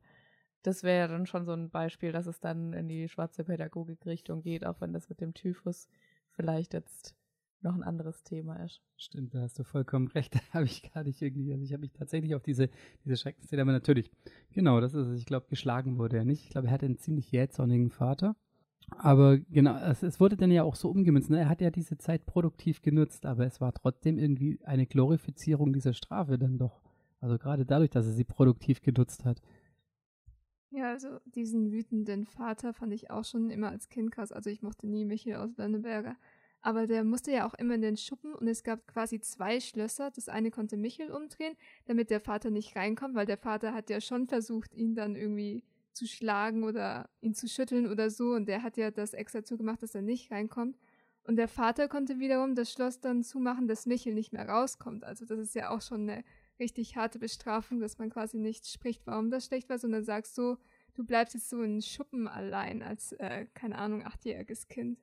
[0.62, 4.42] das wäre ja dann schon so ein Beispiel, dass es dann in die schwarze Pädagogik-Richtung
[4.42, 5.88] geht, auch wenn das mit dem Typhus
[6.30, 7.14] vielleicht jetzt
[7.62, 8.80] noch ein anderes Thema ist.
[8.96, 10.34] Stimmt, da hast du vollkommen recht.
[10.52, 12.68] Da habe ich gar nicht irgendwie, also ich habe mich tatsächlich auf diese,
[13.04, 14.10] diese Schreckensszene, aber natürlich,
[14.52, 15.18] genau, das ist es.
[15.18, 16.44] Ich glaube, geschlagen wurde er nicht.
[16.44, 18.36] Ich glaube, er hatte einen ziemlich jähzornigen Vater.
[18.98, 21.30] Aber genau, es, es, wurde dann ja auch so umgemünzt.
[21.30, 21.40] Ne?
[21.40, 25.94] Er hat ja diese Zeit produktiv genutzt, aber es war trotzdem irgendwie eine Glorifizierung dieser
[25.94, 26.82] Strafe dann doch.
[27.20, 29.40] Also gerade dadurch, dass er sie produktiv genutzt hat.
[30.70, 34.32] Ja, also diesen wütenden Vater fand ich auch schon immer als Kind krass.
[34.32, 36.16] Also ich mochte nie Michael aus Lönneberger.
[36.62, 40.10] Aber der musste ja auch immer in den Schuppen und es gab quasi zwei Schlösser.
[40.10, 44.00] Das eine konnte Michael umdrehen, damit der Vater nicht reinkommt, weil der Vater hat ja
[44.00, 48.32] schon versucht, ihn dann irgendwie zu schlagen oder ihn zu schütteln oder so.
[48.32, 50.78] Und der hat ja das extra zugemacht, dass er nicht reinkommt.
[51.24, 55.04] Und der Vater konnte wiederum das Schloss dann zumachen, dass Michael nicht mehr rauskommt.
[55.04, 56.24] Also das ist ja auch schon eine
[56.58, 60.58] richtig harte Bestrafung, dass man quasi nicht spricht, warum das schlecht war, sondern sagst so,
[60.94, 64.98] du bleibst jetzt so in Schuppen allein als, äh, keine Ahnung, achtjähriges Kind.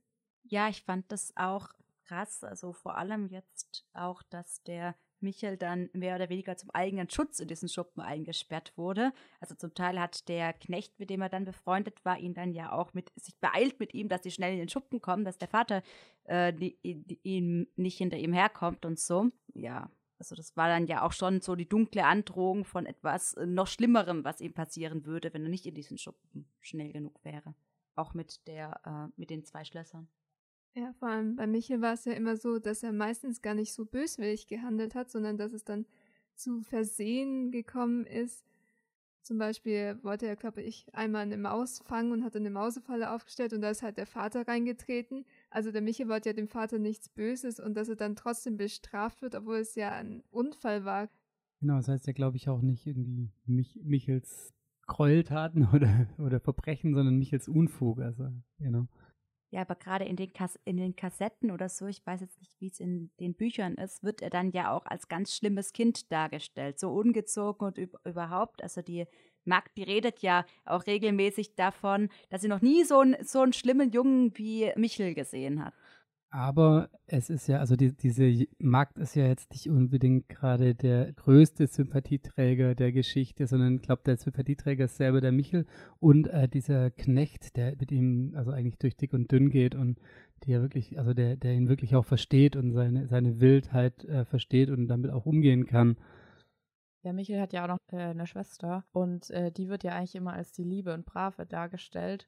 [0.50, 1.70] Ja, ich fand das auch
[2.06, 2.44] krass.
[2.44, 7.40] Also vor allem jetzt auch, dass der Michael dann mehr oder weniger zum eigenen Schutz
[7.40, 9.12] in diesen Schuppen eingesperrt wurde.
[9.40, 12.72] Also zum Teil hat der Knecht, mit dem er dann befreundet war, ihn dann ja
[12.72, 15.48] auch mit sich beeilt mit ihm, dass sie schnell in den Schuppen kommen, dass der
[15.48, 15.82] Vater
[16.26, 19.32] äh, ihn nicht hinter ihm herkommt und so.
[19.54, 23.46] Ja, also das war dann ja auch schon so die dunkle Androhung von etwas äh,
[23.46, 27.56] noch Schlimmerem, was ihm passieren würde, wenn er nicht in diesen Schuppen schnell genug wäre.
[27.96, 30.08] Auch mit der, äh, mit den zwei Schlössern.
[30.78, 33.74] Ja, vor allem bei Michel war es ja immer so, dass er meistens gar nicht
[33.74, 35.88] so böswillig gehandelt hat, sondern dass es dann
[36.36, 38.46] zu Versehen gekommen ist.
[39.24, 43.54] Zum Beispiel wollte er, glaube ich, einmal eine Maus fangen und hat eine Mausefalle aufgestellt
[43.54, 45.26] und da ist halt der Vater reingetreten.
[45.50, 49.24] Also der Michel wollte ja dem Vater nichts Böses und dass er dann trotzdem bestraft
[49.24, 51.10] wird, obwohl es ja ein Unfall war.
[51.60, 54.54] Genau, das heißt ja, glaube ich, auch nicht irgendwie Mich Michels
[54.86, 58.00] Gräueltaten oder, oder Verbrechen, sondern Michels Unfug.
[58.00, 58.88] Also, genau.
[59.50, 62.60] Ja, aber gerade in den, Kas in den Kassetten oder so, ich weiß jetzt nicht,
[62.60, 66.12] wie es in den Büchern ist, wird er dann ja auch als ganz schlimmes Kind
[66.12, 66.80] dargestellt.
[66.80, 68.62] So ungezogen und überhaupt.
[68.62, 69.06] Also die
[69.46, 73.54] Magd, die redet ja auch regelmäßig davon, dass sie noch nie so, ein, so einen
[73.54, 75.74] schlimmen Jungen wie Michel gesehen hat.
[76.30, 81.14] Aber es ist ja, also die, diese Markt ist ja jetzt nicht unbedingt gerade der
[81.14, 85.66] größte Sympathieträger der Geschichte, sondern ich glaube, der Sympathieträger ist selber der Michel
[86.00, 90.00] und äh, dieser Knecht, der mit ihm also eigentlich durch dick und dünn geht und
[90.46, 94.70] der wirklich, also der, der ihn wirklich auch versteht und seine, seine Wildheit äh, versteht
[94.70, 95.96] und damit auch umgehen kann.
[97.06, 100.16] Der Michel hat ja auch noch äh, eine Schwester und äh, die wird ja eigentlich
[100.16, 102.28] immer als die Liebe und Brave dargestellt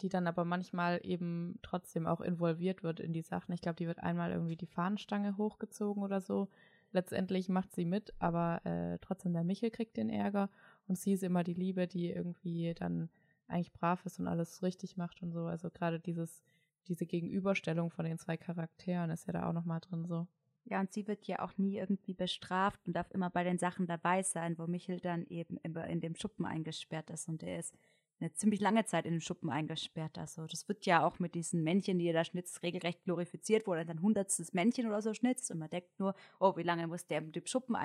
[0.00, 3.52] die dann aber manchmal eben trotzdem auch involviert wird in die Sachen.
[3.52, 6.48] Ich glaube, die wird einmal irgendwie die Fahnenstange hochgezogen oder so.
[6.92, 10.48] Letztendlich macht sie mit, aber äh, trotzdem der Michel kriegt den Ärger
[10.86, 13.10] und sie ist immer die Liebe, die irgendwie dann
[13.46, 15.46] eigentlich brav ist und alles richtig macht und so.
[15.46, 16.42] Also gerade dieses,
[16.86, 20.26] diese Gegenüberstellung von den zwei Charakteren ist ja da auch nochmal drin so.
[20.64, 23.86] Ja, und sie wird ja auch nie irgendwie bestraft und darf immer bei den Sachen
[23.86, 27.74] dabei sein, wo Michel dann eben immer in dem Schuppen eingesperrt ist und er ist
[28.20, 30.18] eine ziemlich lange Zeit in den Schuppen eingesperrt.
[30.18, 33.74] Also das wird ja auch mit diesen Männchen, die er da schnitzt, regelrecht glorifiziert, wo
[33.74, 37.06] er dann hundertstes Männchen oder so schnitzt und man denkt nur, oh, wie lange muss
[37.06, 37.76] der mit dem Schuppen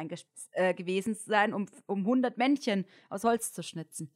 [0.51, 4.09] äh, gewesen sein, um, um 100 Männchen aus Holz zu schnitzen.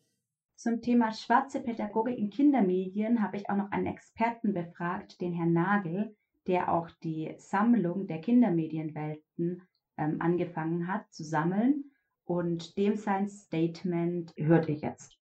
[0.56, 5.54] Zum Thema schwarze Pädagogik in Kindermedien habe ich auch noch einen Experten befragt, den Herrn
[5.54, 6.16] Nagel,
[6.48, 9.62] der auch die Sammlung der Kindermedienwelten
[9.98, 11.92] ähm, angefangen hat zu sammeln.
[12.24, 15.17] Und dem sein Statement hört ihr jetzt.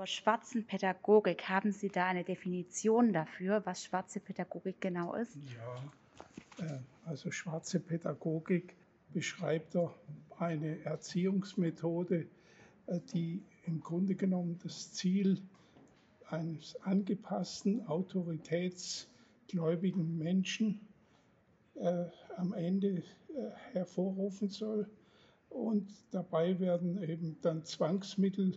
[0.00, 5.36] Zur schwarzen Pädagogik, haben Sie da eine Definition dafür, was schwarze Pädagogik genau ist?
[5.54, 5.76] Ja,
[6.64, 8.74] äh, also schwarze Pädagogik
[9.12, 9.94] beschreibt doch
[10.38, 12.26] eine Erziehungsmethode,
[12.86, 15.42] äh, die im Grunde genommen das Ziel
[16.30, 20.80] eines angepassten, autoritätsgläubigen Menschen
[21.74, 22.06] äh,
[22.38, 23.02] am Ende äh,
[23.72, 24.88] hervorrufen soll.
[25.50, 28.56] Und dabei werden eben dann Zwangsmittel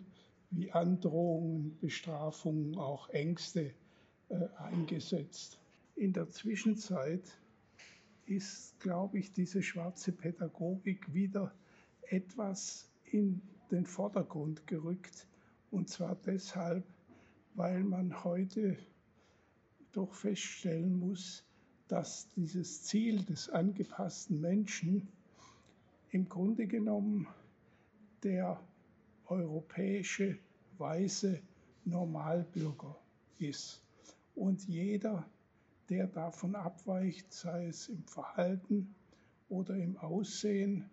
[0.56, 3.74] wie Androhungen, Bestrafungen, auch Ängste
[4.30, 5.60] äh, eingesetzt.
[5.96, 7.24] In der Zwischenzeit
[8.26, 11.54] ist, glaube ich, diese schwarze Pädagogik wieder
[12.10, 15.28] etwas in den Vordergrund gerückt.
[15.72, 16.86] Und zwar deshalb,
[17.56, 18.78] weil man heute
[19.92, 21.44] doch feststellen muss,
[21.88, 25.08] dass dieses Ziel des angepassten Menschen
[26.12, 27.28] im Grunde genommen
[28.24, 28.60] der
[29.26, 30.38] europäische
[30.80, 31.42] weiße
[31.86, 32.98] Normalbürger
[33.40, 33.82] ist.
[34.36, 35.28] Und jeder,
[35.90, 38.94] der davon abweicht, sei es im Verhalten
[39.50, 40.90] oder im Aussehen,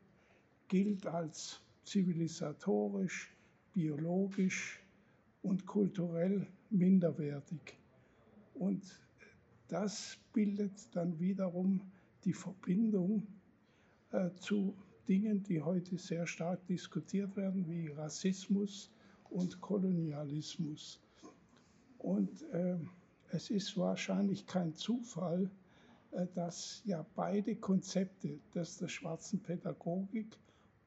[0.69, 3.35] gilt als zivilisatorisch,
[3.73, 4.81] biologisch
[5.43, 7.77] und kulturell minderwertig.
[8.55, 8.83] Und
[9.69, 11.81] das bildet dann wiederum
[12.25, 13.27] die Verbindung
[14.13, 14.75] äh, zu
[15.09, 18.91] Dingen, die heute sehr stark diskutiert werden, wie Rassismus
[19.31, 21.01] und Kolonialismus.
[21.99, 22.77] Und äh,
[23.31, 25.51] es ist wahrscheinlich kein Zufall,
[26.13, 30.37] äh, dass ja beide Konzepte, das der schwarzen Pädagogik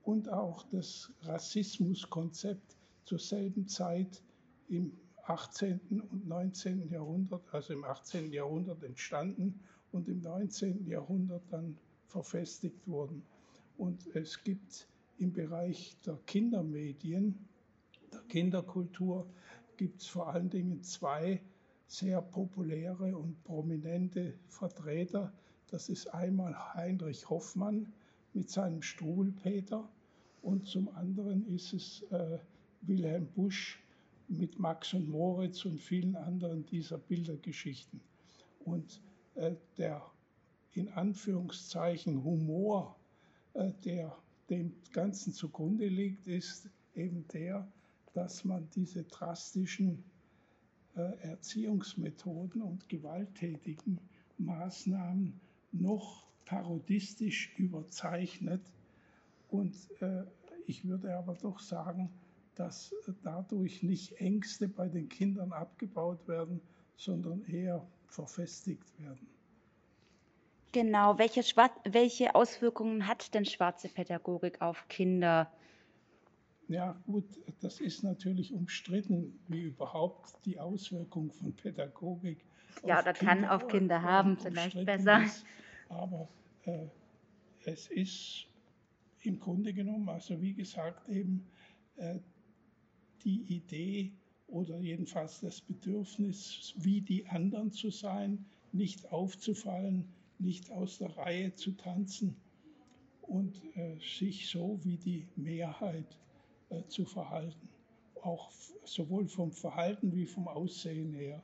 [0.04, 2.76] und auch das Rassismuskonzept
[3.06, 4.22] zur selben Zeit
[4.68, 4.92] im
[5.26, 5.80] 18.
[6.12, 6.90] und 19.
[6.90, 8.32] Jahrhundert, also im 18.
[8.34, 9.60] Jahrhundert entstanden
[9.92, 10.86] und im 19.
[10.88, 11.78] Jahrhundert dann
[12.08, 13.24] verfestigt wurden.
[13.78, 17.48] Und es gibt im Bereich der Kindermedien,
[18.14, 19.28] der Kinderkultur,
[19.78, 21.42] gibt es vor allen Dingen zwei
[21.88, 25.34] sehr populäre und prominente Vertreter.
[25.70, 27.92] Das ist einmal Heinrich Hoffmann
[28.34, 29.88] mit seinem Struwelpeter
[30.42, 32.40] Und zum anderen ist es äh,
[32.82, 33.82] Wilhelm Busch
[34.28, 38.02] mit Max und Moritz und vielen anderen dieser Bildergeschichten.
[38.66, 39.02] Und
[39.36, 40.02] äh, der
[40.74, 42.96] in Anführungszeichen Humor,
[43.54, 44.18] äh, der
[44.50, 47.68] dem Ganzen zugrunde liegt, ist eben der,
[48.14, 50.04] dass man diese drastischen
[50.96, 54.00] äh, Erziehungsmethoden und gewalttätigen
[54.38, 55.40] Maßnahmen
[55.72, 58.62] noch parodistisch überzeichnet.
[59.50, 60.24] Und äh,
[60.68, 62.10] ich würde aber doch sagen,
[62.56, 66.62] dass dadurch nicht Ängste bei den Kindern abgebaut werden,
[66.96, 69.28] sondern eher verfestigt werden.
[70.72, 71.42] Genau, welche,
[71.86, 75.52] welche Auswirkungen hat denn schwarze Pädagogik auf Kinder?
[76.68, 77.26] Ja, gut,
[77.60, 82.46] das ist natürlich umstritten, wie überhaupt die Auswirkung von Pädagogik.
[82.86, 85.24] Ja, oder Kinder, kann auf Kinder haben, vielleicht besser.
[85.24, 85.46] Ist.
[85.90, 86.28] Aber
[86.64, 86.88] äh,
[87.66, 88.48] es ist
[89.22, 91.46] im Grunde genommen, also wie gesagt, eben
[91.98, 92.20] äh,
[93.24, 94.12] die Idee
[94.48, 100.08] oder jedenfalls das Bedürfnis, wie die anderen zu sein, nicht aufzufallen,
[100.40, 102.36] nicht aus der Reihe zu tanzen
[103.22, 106.18] und äh, sich so wie die Mehrheit
[106.74, 107.70] äh, zu verhalten,
[108.22, 108.52] auch
[108.86, 111.42] sowohl vom Verhalten wie vom Aussehen her.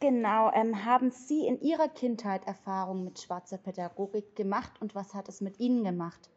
[0.00, 5.28] Genau, ähm, haben Sie in Ihrer Kindheit Erfahrungen mit schwarzer Pädagogik gemacht und was hat
[5.28, 6.30] es mit Ihnen gemacht?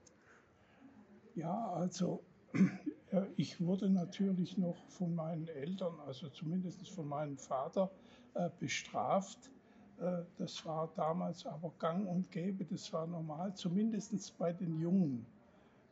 [1.36, 2.24] Ja, also
[3.38, 7.92] ich wurde natürlich noch von meinen Eltern, also zumindest von meinem Vater,
[8.34, 9.52] äh, bestraft.
[10.00, 15.26] Äh, das war damals aber gang und gäbe, das war normal, zumindest bei den Jungen.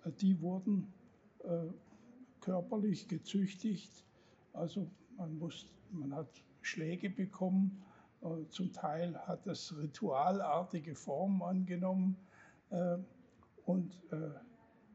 [0.05, 0.91] Äh, die wurden
[2.41, 4.03] körperlich gezüchtigt,
[4.51, 6.27] also man, muss, man hat
[6.61, 7.81] Schläge bekommen,
[8.49, 12.17] zum Teil hat das ritualartige Formen angenommen.
[13.63, 14.01] Und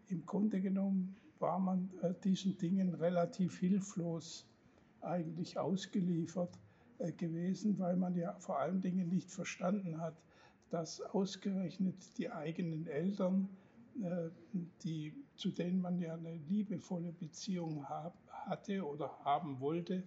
[0.08, 4.46] im Grunde genommen war man äh, diesen Dingen relativ hilflos
[5.02, 6.58] eigentlich ausgeliefert
[6.98, 10.14] äh, gewesen, weil man ja vor allen Dingen nicht verstanden hat,
[10.70, 13.63] dass ausgerechnet die eigenen Eltern, äh,
[14.82, 20.02] die, zu denen man ja eine liebevolle Beziehung hab, hatte oder haben wollte,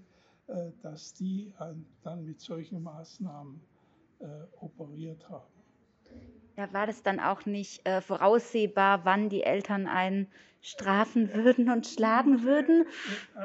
[0.48, 1.52] äh, dass die
[2.04, 3.62] dann mit solchen Maßnahmen
[4.20, 4.26] äh,
[4.62, 5.46] operiert haben.
[6.56, 10.28] Ja, war das dann auch nicht äh, voraussehbar, wann die Eltern einen
[10.62, 12.86] strafen würden und schlagen würden?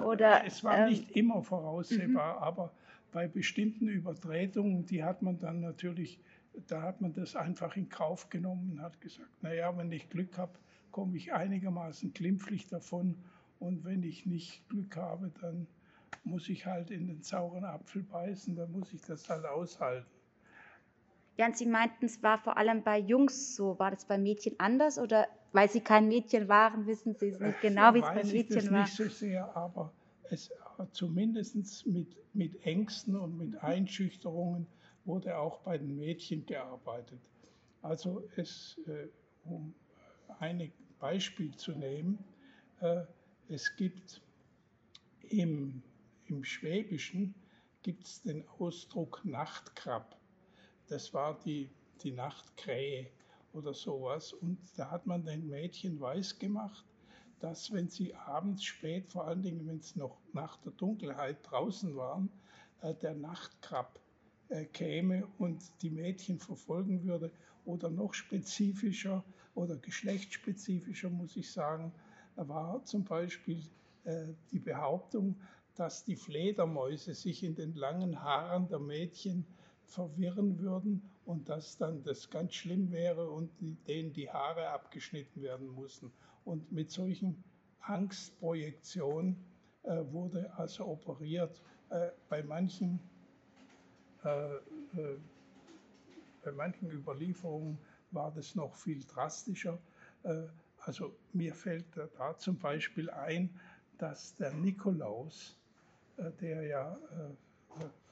[0.05, 2.43] Oder, es war ähm, nicht immer voraussehbar, mhm.
[2.43, 2.73] aber
[3.13, 6.19] bei bestimmten Übertretungen, die hat man dann natürlich,
[6.67, 10.39] da hat man das einfach in Kauf genommen und hat gesagt, naja, wenn ich Glück
[10.39, 10.53] habe,
[10.91, 13.17] komme ich einigermaßen glimpflich davon
[13.59, 15.67] und wenn ich nicht Glück habe, dann
[16.25, 20.07] muss ich halt in den sauren Apfel beißen, dann muss ich das halt aushalten.
[21.39, 23.79] Ja, und Sie meinten, es war vor allem bei Jungs so.
[23.79, 27.61] War das bei Mädchen anders oder weil Sie kein Mädchen waren, wissen Sie es nicht
[27.63, 28.83] genau, wie es bei Mädchen ich das war?
[28.83, 29.93] Nicht so sehr, aber
[30.31, 30.51] es
[30.93, 34.67] zumindest mit, mit Ängsten und mit Einschüchterungen
[35.05, 37.21] wurde auch bei den Mädchen gearbeitet.
[37.83, 39.09] Also es, äh,
[39.45, 39.75] um
[40.39, 42.19] ein Beispiel zu nehmen,
[42.81, 43.03] äh,
[43.49, 44.21] es gibt
[45.29, 45.83] im,
[46.27, 47.35] im Schwäbischen
[47.83, 50.17] gibt den Ausdruck Nachtkrab
[50.93, 51.71] das war die,
[52.03, 53.11] die Nachtkrähe
[53.55, 54.35] oder sowas.
[54.35, 56.85] Und da hat man den Mädchen weiß gemacht,
[57.41, 61.97] dass wenn sie abends spät, vor allen Dingen wenn es noch nach der Dunkelheit draußen
[61.97, 62.29] waren,
[62.83, 63.99] äh, der Nachtkrab
[64.73, 67.31] käme und die Mädchen verfolgen würde.
[67.65, 71.93] Oder noch spezifischer oder geschlechtsspezifischer, muss ich sagen,
[72.37, 73.63] war zum Beispiel
[74.05, 75.37] äh, die Behauptung,
[75.77, 79.47] dass die Fledermäuse sich in den langen Haaren der Mädchen
[79.85, 83.51] verwirren würden und dass dann das ganz schlimm wäre und
[83.87, 86.11] denen die Haare abgeschnitten werden mussten.
[86.45, 87.43] Und mit solchen
[87.81, 89.37] Angstprojektionen
[89.85, 91.63] äh, wurde also operiert.
[91.91, 93.12] Äh, bei manchen äh, äh,
[94.23, 95.19] bei
[96.53, 97.79] manchen Überlieferungen
[98.11, 99.79] war das noch viel drastischer.
[100.23, 100.45] Äh,
[100.79, 103.51] also mir fällt da zum Beispiel ein,
[103.99, 105.57] dass der Nikolaus,
[106.17, 106.99] äh, der ja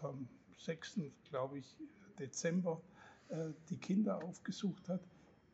[0.01, 1.01] am 6.
[1.29, 1.77] glaube ich,
[2.19, 2.81] Dezember
[3.29, 5.01] äh, die Kinder aufgesucht hat,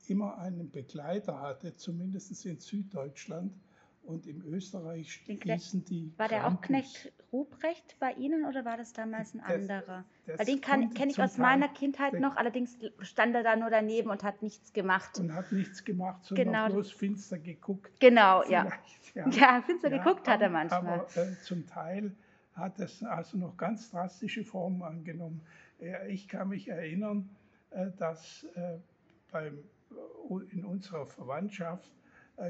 [0.08, 3.52] immer einen Begleiter hatte, zumindest in Süddeutschland.
[4.06, 6.12] Und im Österreich hießen die.
[6.16, 10.04] War der auch Knecht Ruprecht bei Ihnen oder war das damals ein anderer?
[10.26, 14.10] Das, Weil den kenne ich aus meiner Kindheit noch, allerdings stand er da nur daneben
[14.10, 15.18] und hat nichts gemacht.
[15.18, 16.68] Und hat nichts gemacht, sondern genau.
[16.68, 17.98] bloß finster geguckt.
[17.98, 18.68] Genau, ja.
[19.14, 19.28] ja.
[19.30, 19.62] ja.
[19.62, 21.00] finster ja, geguckt hat er manchmal.
[21.00, 22.14] Aber äh, zum Teil
[22.54, 25.40] hat es also noch ganz drastische Formen angenommen.
[26.08, 27.28] Ich kann mich erinnern,
[27.70, 28.78] äh, dass äh,
[29.30, 29.58] beim
[30.50, 32.05] in unserer Verwandtschaft äh,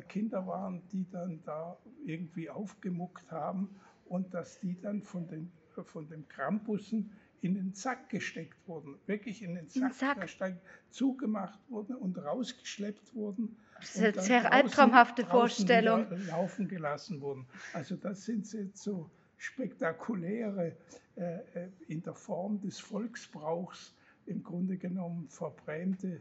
[0.08, 3.68] Kinder waren, die dann da irgendwie aufgemuckt haben
[4.06, 5.50] und dass die dann von den,
[5.84, 7.10] von den Krampussen
[7.40, 10.20] in den Sack gesteckt wurden, wirklich in den Sack, Sack.
[10.20, 10.60] Gesteckt,
[10.90, 13.56] zugemacht wurden und rausgeschleppt wurden.
[13.78, 16.06] Das ist eine sehr albtraumhafte Vorstellung.
[16.28, 17.46] Laufen gelassen wurden.
[17.74, 20.76] Also das sind jetzt so spektakuläre,
[21.16, 26.20] äh, äh, in der Form des Volksbrauchs im Grunde genommen verbrämte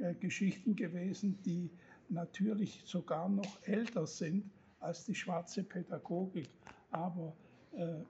[0.00, 1.70] äh, Geschichten gewesen, die
[2.08, 4.50] natürlich sogar noch älter sind
[4.80, 6.48] als die schwarze Pädagogik.
[6.90, 7.34] Aber
[7.72, 8.02] äh,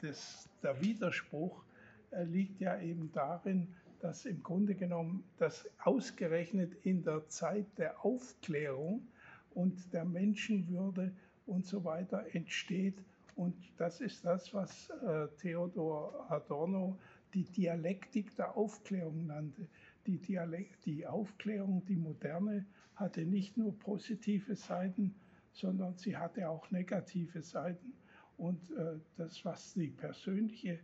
[0.00, 1.62] das, der Widerspruch
[2.10, 3.68] äh, liegt ja eben darin,
[4.00, 9.06] dass im Grunde genommen das ausgerechnet in der Zeit der Aufklärung
[9.54, 11.12] und der Menschenwürde
[11.46, 12.98] und so weiter entsteht.
[13.36, 16.98] Und das ist das, was äh, Theodor Adorno
[17.34, 19.66] die Dialektik der Aufklärung nannte.
[20.06, 25.14] Die, Dialekt, die Aufklärung, die Moderne, hatte nicht nur positive Seiten,
[25.52, 27.92] sondern sie hatte auch negative Seiten.
[28.36, 30.78] Und äh, das, was die persönliche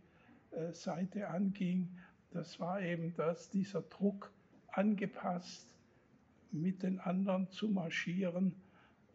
[0.51, 1.89] äh, Seite anging,
[2.31, 4.31] das war eben das, dieser Druck
[4.67, 5.67] angepasst,
[6.51, 8.53] mit den anderen zu marschieren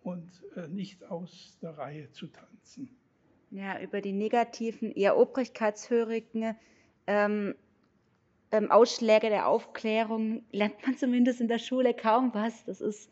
[0.03, 2.91] und äh, nicht aus der Reihe zu tanzen.
[3.51, 6.57] Ja, über die negativen, eher obrigkeitshörigen
[7.07, 7.55] ähm,
[8.53, 12.65] ähm, Ausschläge der Aufklärung lernt man zumindest in der Schule kaum was.
[12.65, 13.11] Das ist,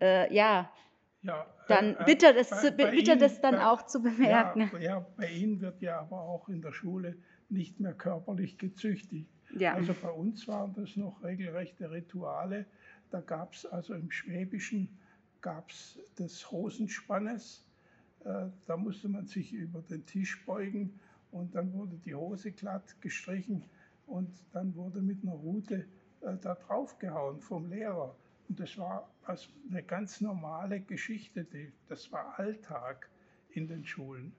[0.00, 0.70] äh, ja,
[1.22, 4.70] ja, dann äh, bitter, das, bei, bei bitter Ihnen, das dann bei, auch zu bemerken.
[4.74, 7.16] Ja, ja, bei Ihnen wird ja aber auch in der Schule
[7.48, 9.30] nicht mehr körperlich gezüchtigt.
[9.56, 9.74] Ja.
[9.74, 12.66] Also bei uns waren das noch regelrechte Rituale.
[13.10, 14.88] Da gab es also im Schwäbischen
[15.40, 17.64] gab es des Hosenspannes.
[18.24, 20.98] Äh, da musste man sich über den Tisch beugen
[21.30, 23.64] und dann wurde die Hose glatt gestrichen
[24.12, 25.86] und dann wurde mit einer Rute
[26.20, 28.14] äh, da draufgehauen vom Lehrer.
[28.46, 33.08] Und das war also eine ganz normale Geschichte, die, das war Alltag
[33.48, 34.34] in den Schulen.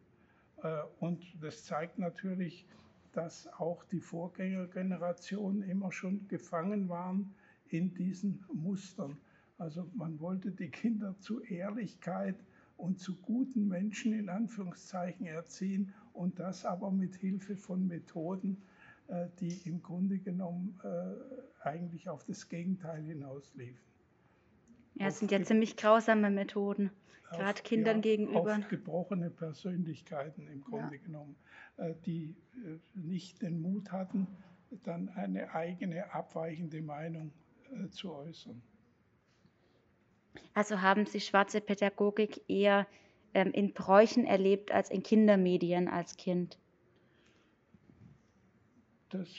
[0.62, 2.68] Äh, und das zeigt natürlich,
[3.14, 7.34] dass auch die Vorgängergenerationen immer schon gefangen waren
[7.70, 9.18] in diesen Mustern.
[9.58, 12.36] Also man wollte die Kinder zu Ehrlichkeit
[12.78, 18.62] und zu guten Menschen in Anführungszeichen erziehen und das aber mit Hilfe von Methoden,
[19.40, 23.82] die im Grunde genommen äh, eigentlich auf das Gegenteil hinausliefen.
[24.96, 26.92] Ja, es sind ja ziemlich grausame Methoden,
[27.32, 28.58] gerade Kindern ja, gegenüber.
[28.58, 31.02] Aufgebrochene Persönlichkeiten im Grunde ja.
[31.02, 31.36] genommen,
[31.78, 34.28] äh, die äh, nicht den Mut hatten,
[34.84, 37.32] dann eine eigene abweichende Meinung
[37.72, 38.62] äh, zu äußern.
[40.54, 42.88] Also haben Sie schwarze Pädagogik eher
[43.34, 46.58] ähm, in Bräuchen erlebt als in Kindermedien als Kind?
[49.14, 49.30] Das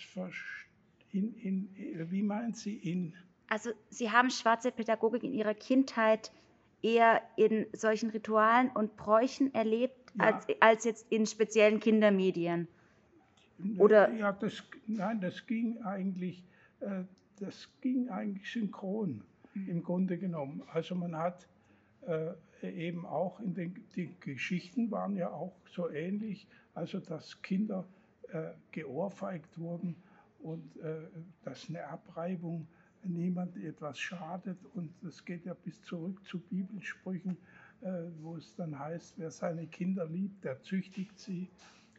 [1.12, 3.12] in, in, wie meint Sie in
[3.48, 6.32] also Sie haben schwarze Pädagogik in Ihrer Kindheit
[6.82, 10.24] eher in solchen Ritualen und Bräuchen erlebt, ja.
[10.24, 12.68] als, als jetzt in speziellen Kindermedien?
[13.78, 14.12] Oder?
[14.12, 16.42] Ja, das, nein, das ging eigentlich,
[16.80, 17.04] äh,
[17.38, 19.22] das ging eigentlich synchron
[19.54, 19.68] mhm.
[19.68, 20.62] im Grunde genommen.
[20.72, 21.46] Also man hat
[22.06, 27.84] äh, eben auch in den die Geschichten waren ja auch so ähnlich, also dass Kinder
[28.70, 29.96] geohrfeigt wurden
[30.40, 31.08] und äh,
[31.42, 32.66] dass eine Abreibung
[33.02, 34.58] niemand etwas schadet.
[34.74, 37.36] Und das geht ja bis zurück zu Bibelsprüchen,
[37.80, 37.86] äh,
[38.20, 41.48] wo es dann heißt, wer seine Kinder liebt, der züchtigt sie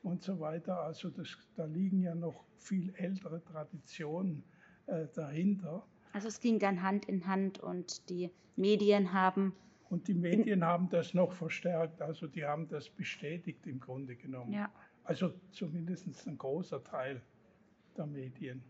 [0.03, 0.79] und so weiter.
[0.81, 4.43] Also das, da liegen ja noch viel ältere Traditionen
[4.87, 5.85] äh, dahinter.
[6.13, 9.53] Also es ging dann Hand in Hand und die Medien haben.
[9.89, 14.51] Und die Medien haben das noch verstärkt, also die haben das bestätigt im Grunde genommen.
[14.51, 14.69] Ja.
[15.05, 17.21] Also zumindest ein großer Teil
[17.95, 18.63] der Medien.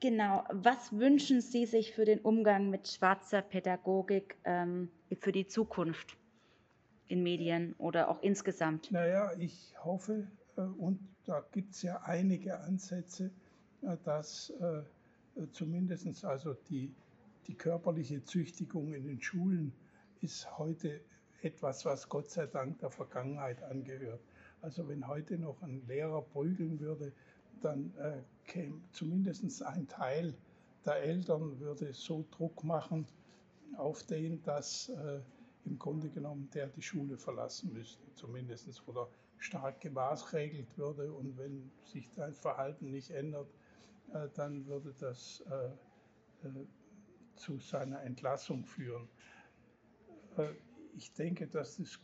[0.00, 0.44] Genau.
[0.50, 4.90] Was wünschen Sie sich für den Umgang mit schwarzer Pädagogik ähm,
[5.20, 6.16] für die Zukunft
[7.06, 8.90] in Medien oder auch insgesamt?
[8.90, 13.30] Naja, ich hoffe, äh, und da gibt es ja einige Ansätze,
[13.82, 14.82] äh, dass äh,
[15.52, 16.92] zumindest also die,
[17.46, 19.72] die körperliche Züchtigung in den Schulen
[20.20, 21.00] ist heute
[21.44, 24.20] etwas, was Gott sei Dank der Vergangenheit angehört.
[24.60, 27.12] Also wenn heute noch ein Lehrer prügeln würde,
[27.60, 30.34] dann äh, käme zumindest ein Teil
[30.84, 33.06] der Eltern würde so Druck machen
[33.76, 35.20] auf den, dass äh,
[35.64, 41.70] im Grunde genommen der die Schule verlassen müsste, zumindest oder stark gemaßregelt würde und wenn
[41.84, 43.48] sich sein Verhalten nicht ändert,
[44.12, 46.66] äh, dann würde das äh, äh
[47.34, 49.08] zu seiner Entlassung führen.
[50.94, 51.98] Ich denke, dass das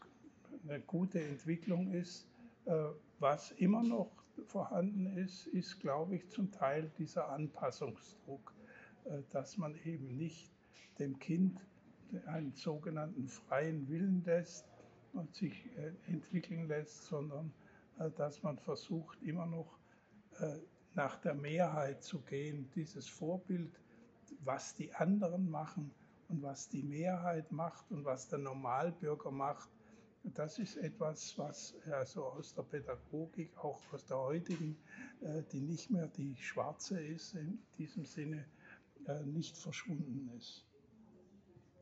[0.66, 2.26] eine gute Entwicklung ist.
[2.64, 2.72] Äh,
[3.18, 4.10] was immer noch
[4.46, 8.54] vorhanden ist, ist, glaube ich, zum Teil dieser Anpassungsdruck.
[9.04, 10.50] äh, dass man eben nicht
[10.98, 11.64] dem Kind
[12.26, 14.66] einen sogenannten freien Willen lässt
[15.12, 17.52] und sich äh, entwickeln lässt, sondern
[18.16, 19.76] dass man versucht, immer noch
[20.94, 22.70] nach der Mehrheit zu gehen.
[22.76, 23.72] Dieses Vorbild,
[24.44, 25.90] was die anderen machen
[26.28, 29.68] und was die Mehrheit macht und was der Normalbürger macht,
[30.24, 34.76] das ist etwas, was also aus der Pädagogik, auch aus der heutigen,
[35.52, 38.44] die nicht mehr die schwarze ist, in diesem Sinne
[39.24, 40.68] nicht verschwunden ist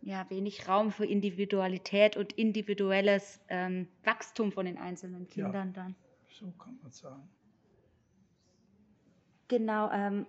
[0.06, 5.96] ja, wenig Raum für Individualität und individuelles ähm, Wachstum von den einzelnen Kindern ja, dann.
[6.28, 7.28] So kann man sagen.
[9.48, 9.90] Genau.
[9.90, 10.26] Ähm,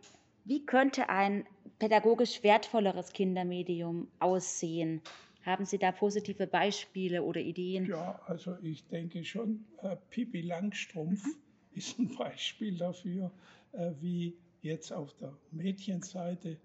[0.47, 1.45] wie könnte ein
[1.77, 5.01] pädagogisch wertvolleres Kindermedium aussehen?
[5.43, 7.85] Haben Sie da positive Beispiele oder Ideen?
[7.85, 11.35] Ja, also ich denke schon, äh, Pippi Langstrumpf mhm.
[11.73, 13.31] ist ein Beispiel dafür,
[13.73, 16.57] äh, wie jetzt auf der Mädchenseite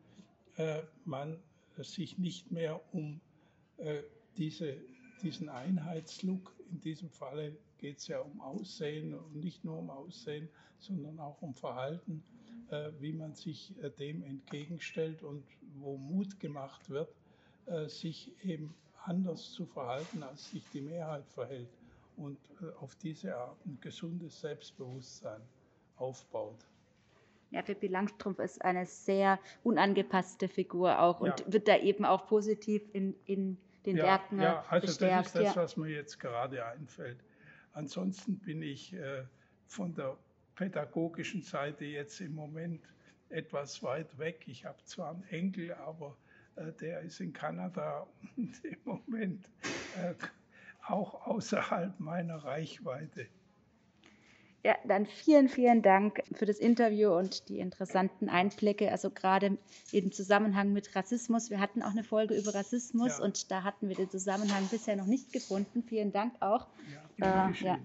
[0.56, 1.38] äh, man
[1.78, 3.20] sich nicht mehr um
[3.78, 4.02] äh,
[4.36, 4.76] diese,
[5.22, 10.48] diesen Einheitslook, in diesem Falle geht es ja um Aussehen und nicht nur um Aussehen,
[10.78, 12.22] sondern auch um Verhalten,
[13.00, 15.44] wie man sich äh, dem entgegenstellt und
[15.74, 17.14] wo Mut gemacht wird,
[17.66, 21.68] äh, sich eben anders zu verhalten, als sich die Mehrheit verhält
[22.16, 25.40] und äh, auf diese Art ein gesundes Selbstbewusstsein
[25.96, 26.66] aufbaut.
[27.50, 31.52] Ja, Pippi Langstrumpf ist eine sehr unangepasste Figur auch und ja.
[31.52, 35.26] wird da eben auch positiv in, in den ja, Werken Ja, also bestärkt.
[35.26, 37.18] das ist das, was mir jetzt gerade einfällt.
[37.74, 39.24] Ansonsten bin ich äh,
[39.66, 40.16] von der
[40.62, 42.80] pädagogischen Seite jetzt im Moment
[43.30, 44.44] etwas weit weg.
[44.46, 46.16] Ich habe zwar einen Enkel, aber
[46.54, 48.06] äh, der ist in Kanada
[48.36, 49.50] und im Moment
[49.96, 50.14] äh,
[50.86, 53.26] auch außerhalb meiner Reichweite.
[54.64, 58.92] Ja, dann vielen, vielen Dank für das Interview und die interessanten Einblicke.
[58.92, 59.58] Also gerade
[59.90, 61.50] im Zusammenhang mit Rassismus.
[61.50, 63.24] Wir hatten auch eine Folge über Rassismus ja.
[63.24, 65.82] und da hatten wir den Zusammenhang bisher noch nicht gefunden.
[65.82, 66.68] Vielen Dank auch.
[67.18, 67.78] Ja, äh, ja.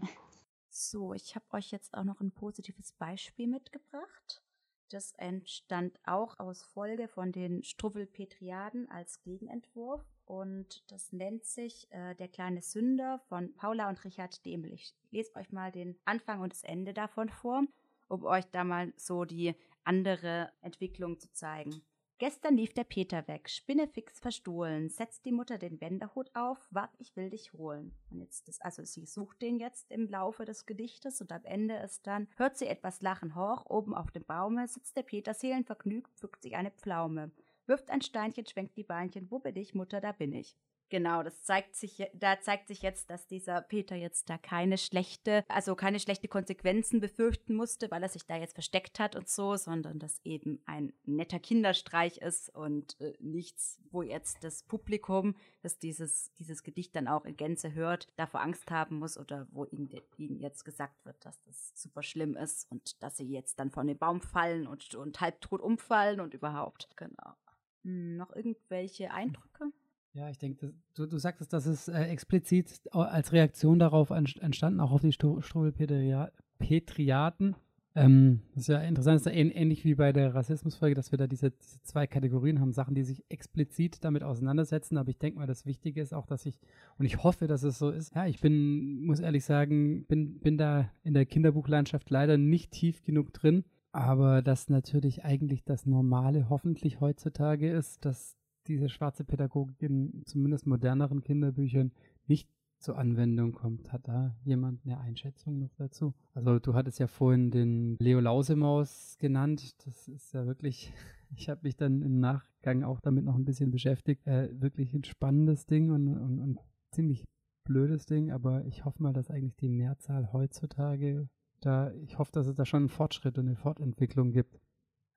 [0.80, 4.44] So, ich habe euch jetzt auch noch ein positives Beispiel mitgebracht.
[4.90, 12.14] Das entstand auch aus Folge von den Struwwelpetriaden als Gegenentwurf und das nennt sich äh,
[12.14, 14.72] Der kleine Sünder von Paula und Richard Demel.
[14.72, 17.64] Ich lese euch mal den Anfang und das Ende davon vor,
[18.08, 21.82] um euch da mal so die andere Entwicklung zu zeigen.
[22.20, 27.16] Gestern lief der Peter weg, spinnefix verstohlen, setzt die Mutter den Bänderhut auf, wart, ich
[27.16, 27.94] will dich holen.
[28.10, 31.76] Und jetzt das, also sie sucht den jetzt im Laufe des Gedichtes und am Ende
[31.76, 33.36] ist dann, hört sie etwas lachen.
[33.36, 37.30] Hoch, oben auf dem Baume sitzt der Peter seelenvergnügt, pflückt sich eine Pflaume,
[37.68, 40.58] wirft ein Steinchen, schwenkt die Beinchen, wo bin ich, Mutter, da bin ich.
[40.90, 45.44] Genau, das zeigt sich, da zeigt sich jetzt, dass dieser Peter jetzt da keine schlechte,
[45.50, 49.58] also keine schlechte Konsequenzen befürchten musste, weil er sich da jetzt versteckt hat und so,
[49.58, 55.78] sondern dass eben ein netter Kinderstreich ist und äh, nichts, wo jetzt das Publikum, das
[55.78, 59.90] dieses, dieses Gedicht dann auch in Gänze hört, davor Angst haben muss oder wo ihnen,
[60.16, 63.88] ihnen jetzt gesagt wird, dass das super schlimm ist und dass sie jetzt dann von
[63.88, 66.88] dem Baum fallen und, und halbtot umfallen und überhaupt.
[66.96, 67.36] Genau.
[67.84, 69.72] Hm, noch irgendwelche Eindrücke?
[70.18, 74.92] Ja, ich denke, du, du sagtest, das ist äh, explizit als Reaktion darauf entstanden, auch
[74.92, 77.56] auf die Struwwelpetriaten.
[77.94, 81.28] Ähm, das ist ja interessant, ist ja ähnlich wie bei der Rassismusfolge, dass wir da
[81.28, 84.98] diese, diese, zwei Kategorien haben, Sachen, die sich explizit damit auseinandersetzen.
[84.98, 86.60] Aber ich denke mal, das Wichtige ist auch, dass ich,
[86.98, 88.16] und ich hoffe, dass es so ist.
[88.16, 93.04] Ja, ich bin, muss ehrlich sagen, bin, bin da in der Kinderbuchlandschaft leider nicht tief
[93.04, 93.66] genug drin.
[93.92, 98.37] Aber dass natürlich eigentlich das Normale hoffentlich heutzutage ist, dass
[98.68, 101.92] diese schwarze Pädagogik in zumindest moderneren Kinderbüchern
[102.28, 102.50] nicht
[102.80, 103.92] zur Anwendung kommt.
[103.92, 106.14] Hat da jemand eine Einschätzung noch dazu?
[106.34, 109.76] Also du hattest ja vorhin den Leo Lausemaus genannt.
[109.86, 110.94] Das ist ja wirklich,
[111.36, 114.26] ich habe mich dann im Nachgang auch damit noch ein bisschen beschäftigt.
[114.28, 116.60] Äh, wirklich ein spannendes Ding und, und, und
[116.92, 117.26] ziemlich
[117.64, 121.28] blödes Ding, aber ich hoffe mal, dass eigentlich die Mehrzahl heutzutage
[121.60, 124.60] da, ich hoffe, dass es da schon einen Fortschritt und eine Fortentwicklung gibt.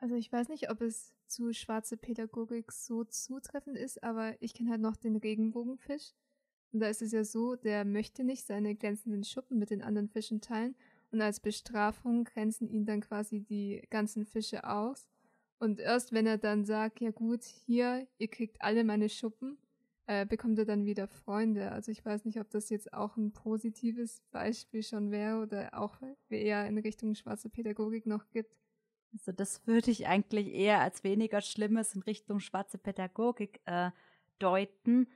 [0.00, 4.70] Also ich weiß nicht, ob es zu schwarze Pädagogik so zutreffend ist, aber ich kenne
[4.70, 6.14] halt noch den Regenbogenfisch.
[6.72, 10.08] Und da ist es ja so, der möchte nicht seine glänzenden Schuppen mit den anderen
[10.08, 10.74] Fischen teilen
[11.10, 15.06] und als Bestrafung grenzen ihn dann quasi die ganzen Fische aus.
[15.58, 19.58] Und erst wenn er dann sagt, ja gut, hier, ihr kriegt alle meine Schuppen,
[20.06, 21.72] äh, bekommt er dann wieder Freunde.
[21.72, 25.98] Also ich weiß nicht, ob das jetzt auch ein positives Beispiel schon wäre oder auch
[26.30, 28.59] eher in Richtung schwarze Pädagogik noch gibt.
[29.12, 33.90] Also das würde ich eigentlich eher als weniger Schlimmes in Richtung schwarze Pädagogik äh,
[34.38, 35.08] deuten,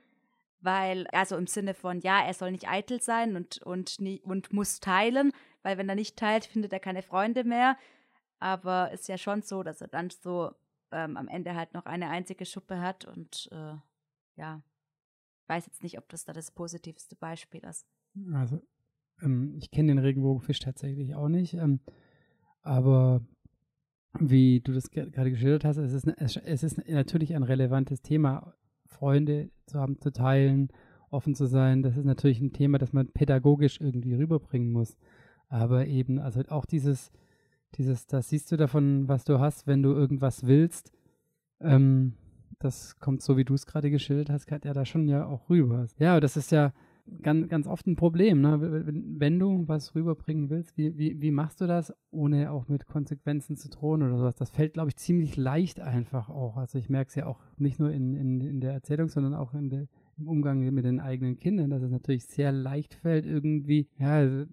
[0.59, 4.51] weil, also im Sinne von, ja, er soll nicht eitel sein und, und, nie, und
[4.51, 5.31] muss teilen,
[5.63, 7.77] weil wenn er nicht teilt, findet er keine Freunde mehr.
[8.39, 10.51] Aber ist ja schon so, dass er dann so
[10.91, 13.75] ähm, am Ende halt noch eine einzige Schuppe hat und äh,
[14.35, 14.61] ja,
[15.47, 17.87] weiß jetzt nicht, ob das da das positivste Beispiel ist.
[18.33, 18.61] Also,
[19.21, 21.79] ähm, ich kenne den Regenbogenfisch tatsächlich auch nicht, ähm,
[22.61, 23.25] aber
[24.19, 28.53] wie du das gerade geschildert hast, es ist, es ist natürlich ein relevantes Thema,
[28.85, 30.69] Freunde zu haben, zu teilen,
[31.09, 31.83] offen zu sein.
[31.83, 34.97] Das ist natürlich ein Thema, das man pädagogisch irgendwie rüberbringen muss.
[35.49, 37.11] Aber eben, also auch dieses,
[37.75, 40.91] dieses, das siehst du davon, was du hast, wenn du irgendwas willst.
[41.59, 42.13] Ähm,
[42.59, 45.87] das kommt so, wie du es gerade geschildert hast, ja da schon ja auch rüber.
[45.97, 46.73] Ja, das ist ja
[47.21, 48.59] ganz, ganz oft ein Problem, ne?
[48.61, 53.57] wenn, du was rüberbringen willst, wie, wie, wie machst du das, ohne auch mit Konsequenzen
[53.57, 54.35] zu drohen oder sowas?
[54.35, 56.57] Das fällt, glaube ich, ziemlich leicht einfach auch.
[56.57, 59.53] Also ich merke es ja auch nicht nur in, in, in der Erzählung, sondern auch
[59.53, 59.87] in der,
[60.17, 64.45] im Umgang mit den eigenen Kindern, dass es natürlich sehr leicht fällt, irgendwie, ja, also,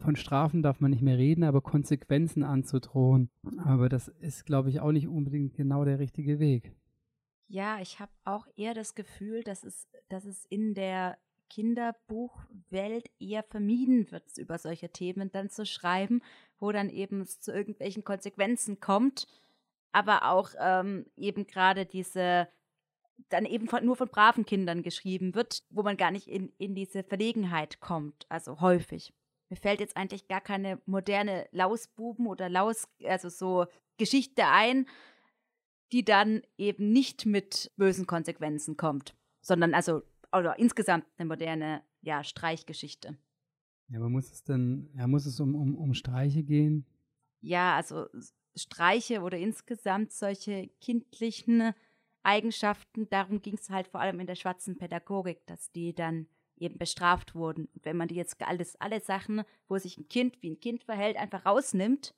[0.00, 3.30] von Strafen darf man nicht mehr reden, aber Konsequenzen anzudrohen.
[3.58, 6.72] Aber das ist, glaube ich, auch nicht unbedingt genau der richtige Weg.
[7.48, 11.16] Ja, ich habe auch eher das Gefühl, dass es, dass es in der
[11.48, 16.22] Kinderbuchwelt eher vermieden wird, über solche Themen dann zu schreiben,
[16.58, 19.26] wo dann eben es zu irgendwelchen Konsequenzen kommt,
[19.92, 22.48] aber auch ähm, eben gerade diese
[23.30, 26.74] dann eben von, nur von braven Kindern geschrieben wird, wo man gar nicht in, in
[26.74, 29.12] diese Verlegenheit kommt, also häufig.
[29.48, 34.86] Mir fällt jetzt eigentlich gar keine moderne Lausbuben oder Laus, also so Geschichte ein,
[35.90, 42.22] die dann eben nicht mit bösen Konsequenzen kommt, sondern also oder insgesamt eine moderne ja,
[42.24, 43.16] Streichgeschichte.
[43.88, 46.86] Ja, aber muss es denn, ja, muss es um, um, um Streiche gehen?
[47.40, 48.06] Ja, also
[48.54, 51.72] Streiche oder insgesamt solche kindlichen
[52.22, 56.26] Eigenschaften, darum ging es halt vor allem in der schwarzen Pädagogik, dass die dann
[56.56, 57.68] eben bestraft wurden.
[57.74, 60.84] Und wenn man die jetzt alles, alle Sachen, wo sich ein Kind wie ein Kind
[60.84, 62.14] verhält, einfach rausnimmt,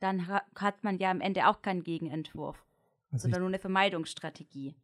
[0.00, 2.64] dann hat man ja am Ende auch keinen Gegenentwurf,
[3.10, 4.76] also sondern nur eine Vermeidungsstrategie.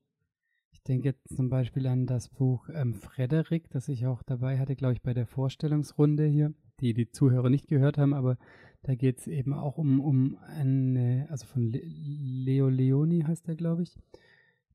[0.75, 4.75] Ich denke jetzt zum Beispiel an das Buch ähm, Frederik, das ich auch dabei hatte,
[4.75, 8.37] glaube ich, bei der Vorstellungsrunde hier, die die Zuhörer nicht gehört haben, aber
[8.83, 13.55] da geht es eben auch um, um eine, also von Le Leo Leoni heißt er,
[13.55, 13.97] glaube ich,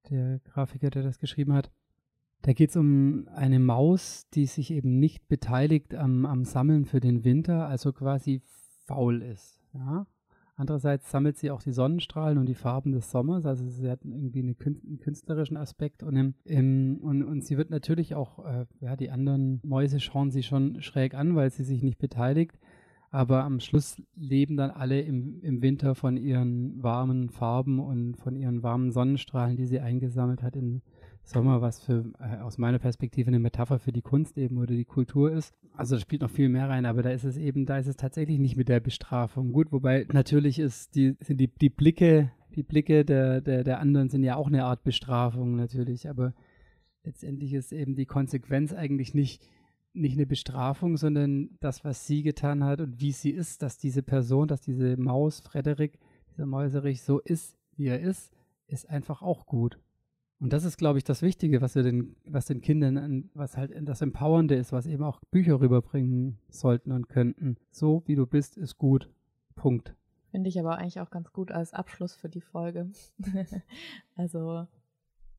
[0.09, 1.69] der Grafiker, der das geschrieben hat.
[2.43, 7.01] Da geht es um eine Maus, die sich eben nicht beteiligt am, am Sammeln für
[7.01, 8.41] den Winter, also quasi
[8.85, 9.61] faul ist.
[9.73, 10.07] Ja?
[10.59, 14.39] Andererseits sammelt sie auch die Sonnenstrahlen und die Farben des Sommers, also sie hat irgendwie
[14.39, 16.03] eine, einen künstlerischen Aspekt.
[16.03, 20.31] Und, im, im, und, und sie wird natürlich auch, äh, ja, die anderen Mäuse schauen
[20.31, 22.59] sie schon schräg an, weil sie sich nicht beteiligt,
[23.09, 28.35] aber am Schluss leben dann alle im, im Winter von ihren warmen Farben und von
[28.35, 30.57] ihren warmen Sonnenstrahlen, die sie eingesammelt hat
[31.29, 34.73] im Sommer, was für äh, aus meiner Perspektive eine Metapher für die Kunst eben oder
[34.73, 35.53] die Kultur ist.
[35.75, 37.95] Also da spielt noch viel mehr rein, aber da ist es eben, da ist es
[37.95, 42.63] tatsächlich nicht mit der Bestrafung gut, wobei natürlich ist die, sind die, die Blicke, die
[42.63, 46.33] Blicke der, der, der anderen sind ja auch eine Art Bestrafung natürlich, aber
[47.03, 49.47] letztendlich ist eben die Konsequenz eigentlich nicht,
[49.93, 54.03] nicht eine Bestrafung, sondern das, was sie getan hat und wie sie ist, dass diese
[54.03, 55.99] Person, dass diese Maus, Frederik,
[56.31, 58.33] dieser Mäuserich so ist, wie er ist,
[58.67, 59.79] ist einfach auch gut.
[60.39, 63.73] Und das ist, glaube ich, das Wichtige, was wir den, was den Kindern, was halt
[63.87, 67.57] das Empowernde ist, was eben auch Bücher rüberbringen sollten und könnten.
[67.71, 69.09] So wie du bist, ist gut.
[69.55, 69.95] Punkt.
[70.31, 72.89] Finde ich aber eigentlich auch ganz gut als Abschluss für die Folge.
[74.15, 74.65] also,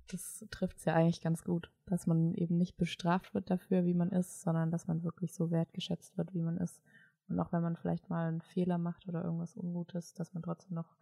[0.08, 3.94] das trifft es ja eigentlich ganz gut, dass man eben nicht bestraft wird dafür, wie
[3.94, 6.82] man ist, sondern dass man wirklich so wertgeschätzt wird, wie man ist.
[7.28, 10.74] Und auch wenn man vielleicht mal einen Fehler macht oder irgendwas Ungutes, dass man trotzdem
[10.74, 10.96] noch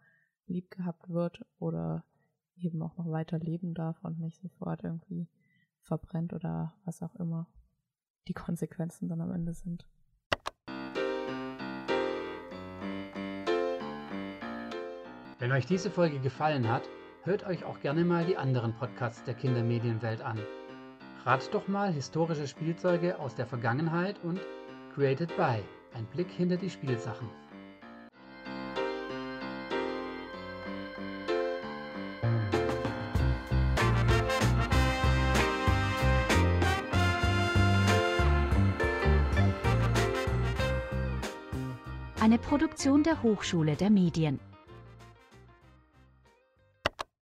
[0.45, 2.05] lieb gehabt wird oder
[2.61, 5.27] eben auch noch weiter leben darf und nicht sofort irgendwie
[5.81, 7.47] verbrennt oder was auch immer
[8.27, 9.87] die Konsequenzen dann am Ende sind.
[15.39, 16.83] Wenn euch diese Folge gefallen hat,
[17.23, 20.37] hört euch auch gerne mal die anderen Podcasts der Kindermedienwelt an.
[21.23, 24.39] Rat doch mal historische Spielzeuge aus der Vergangenheit und
[24.93, 27.29] Created by, ein Blick hinter die Spielsachen.
[42.49, 44.39] Produktion der Hochschule der Medien.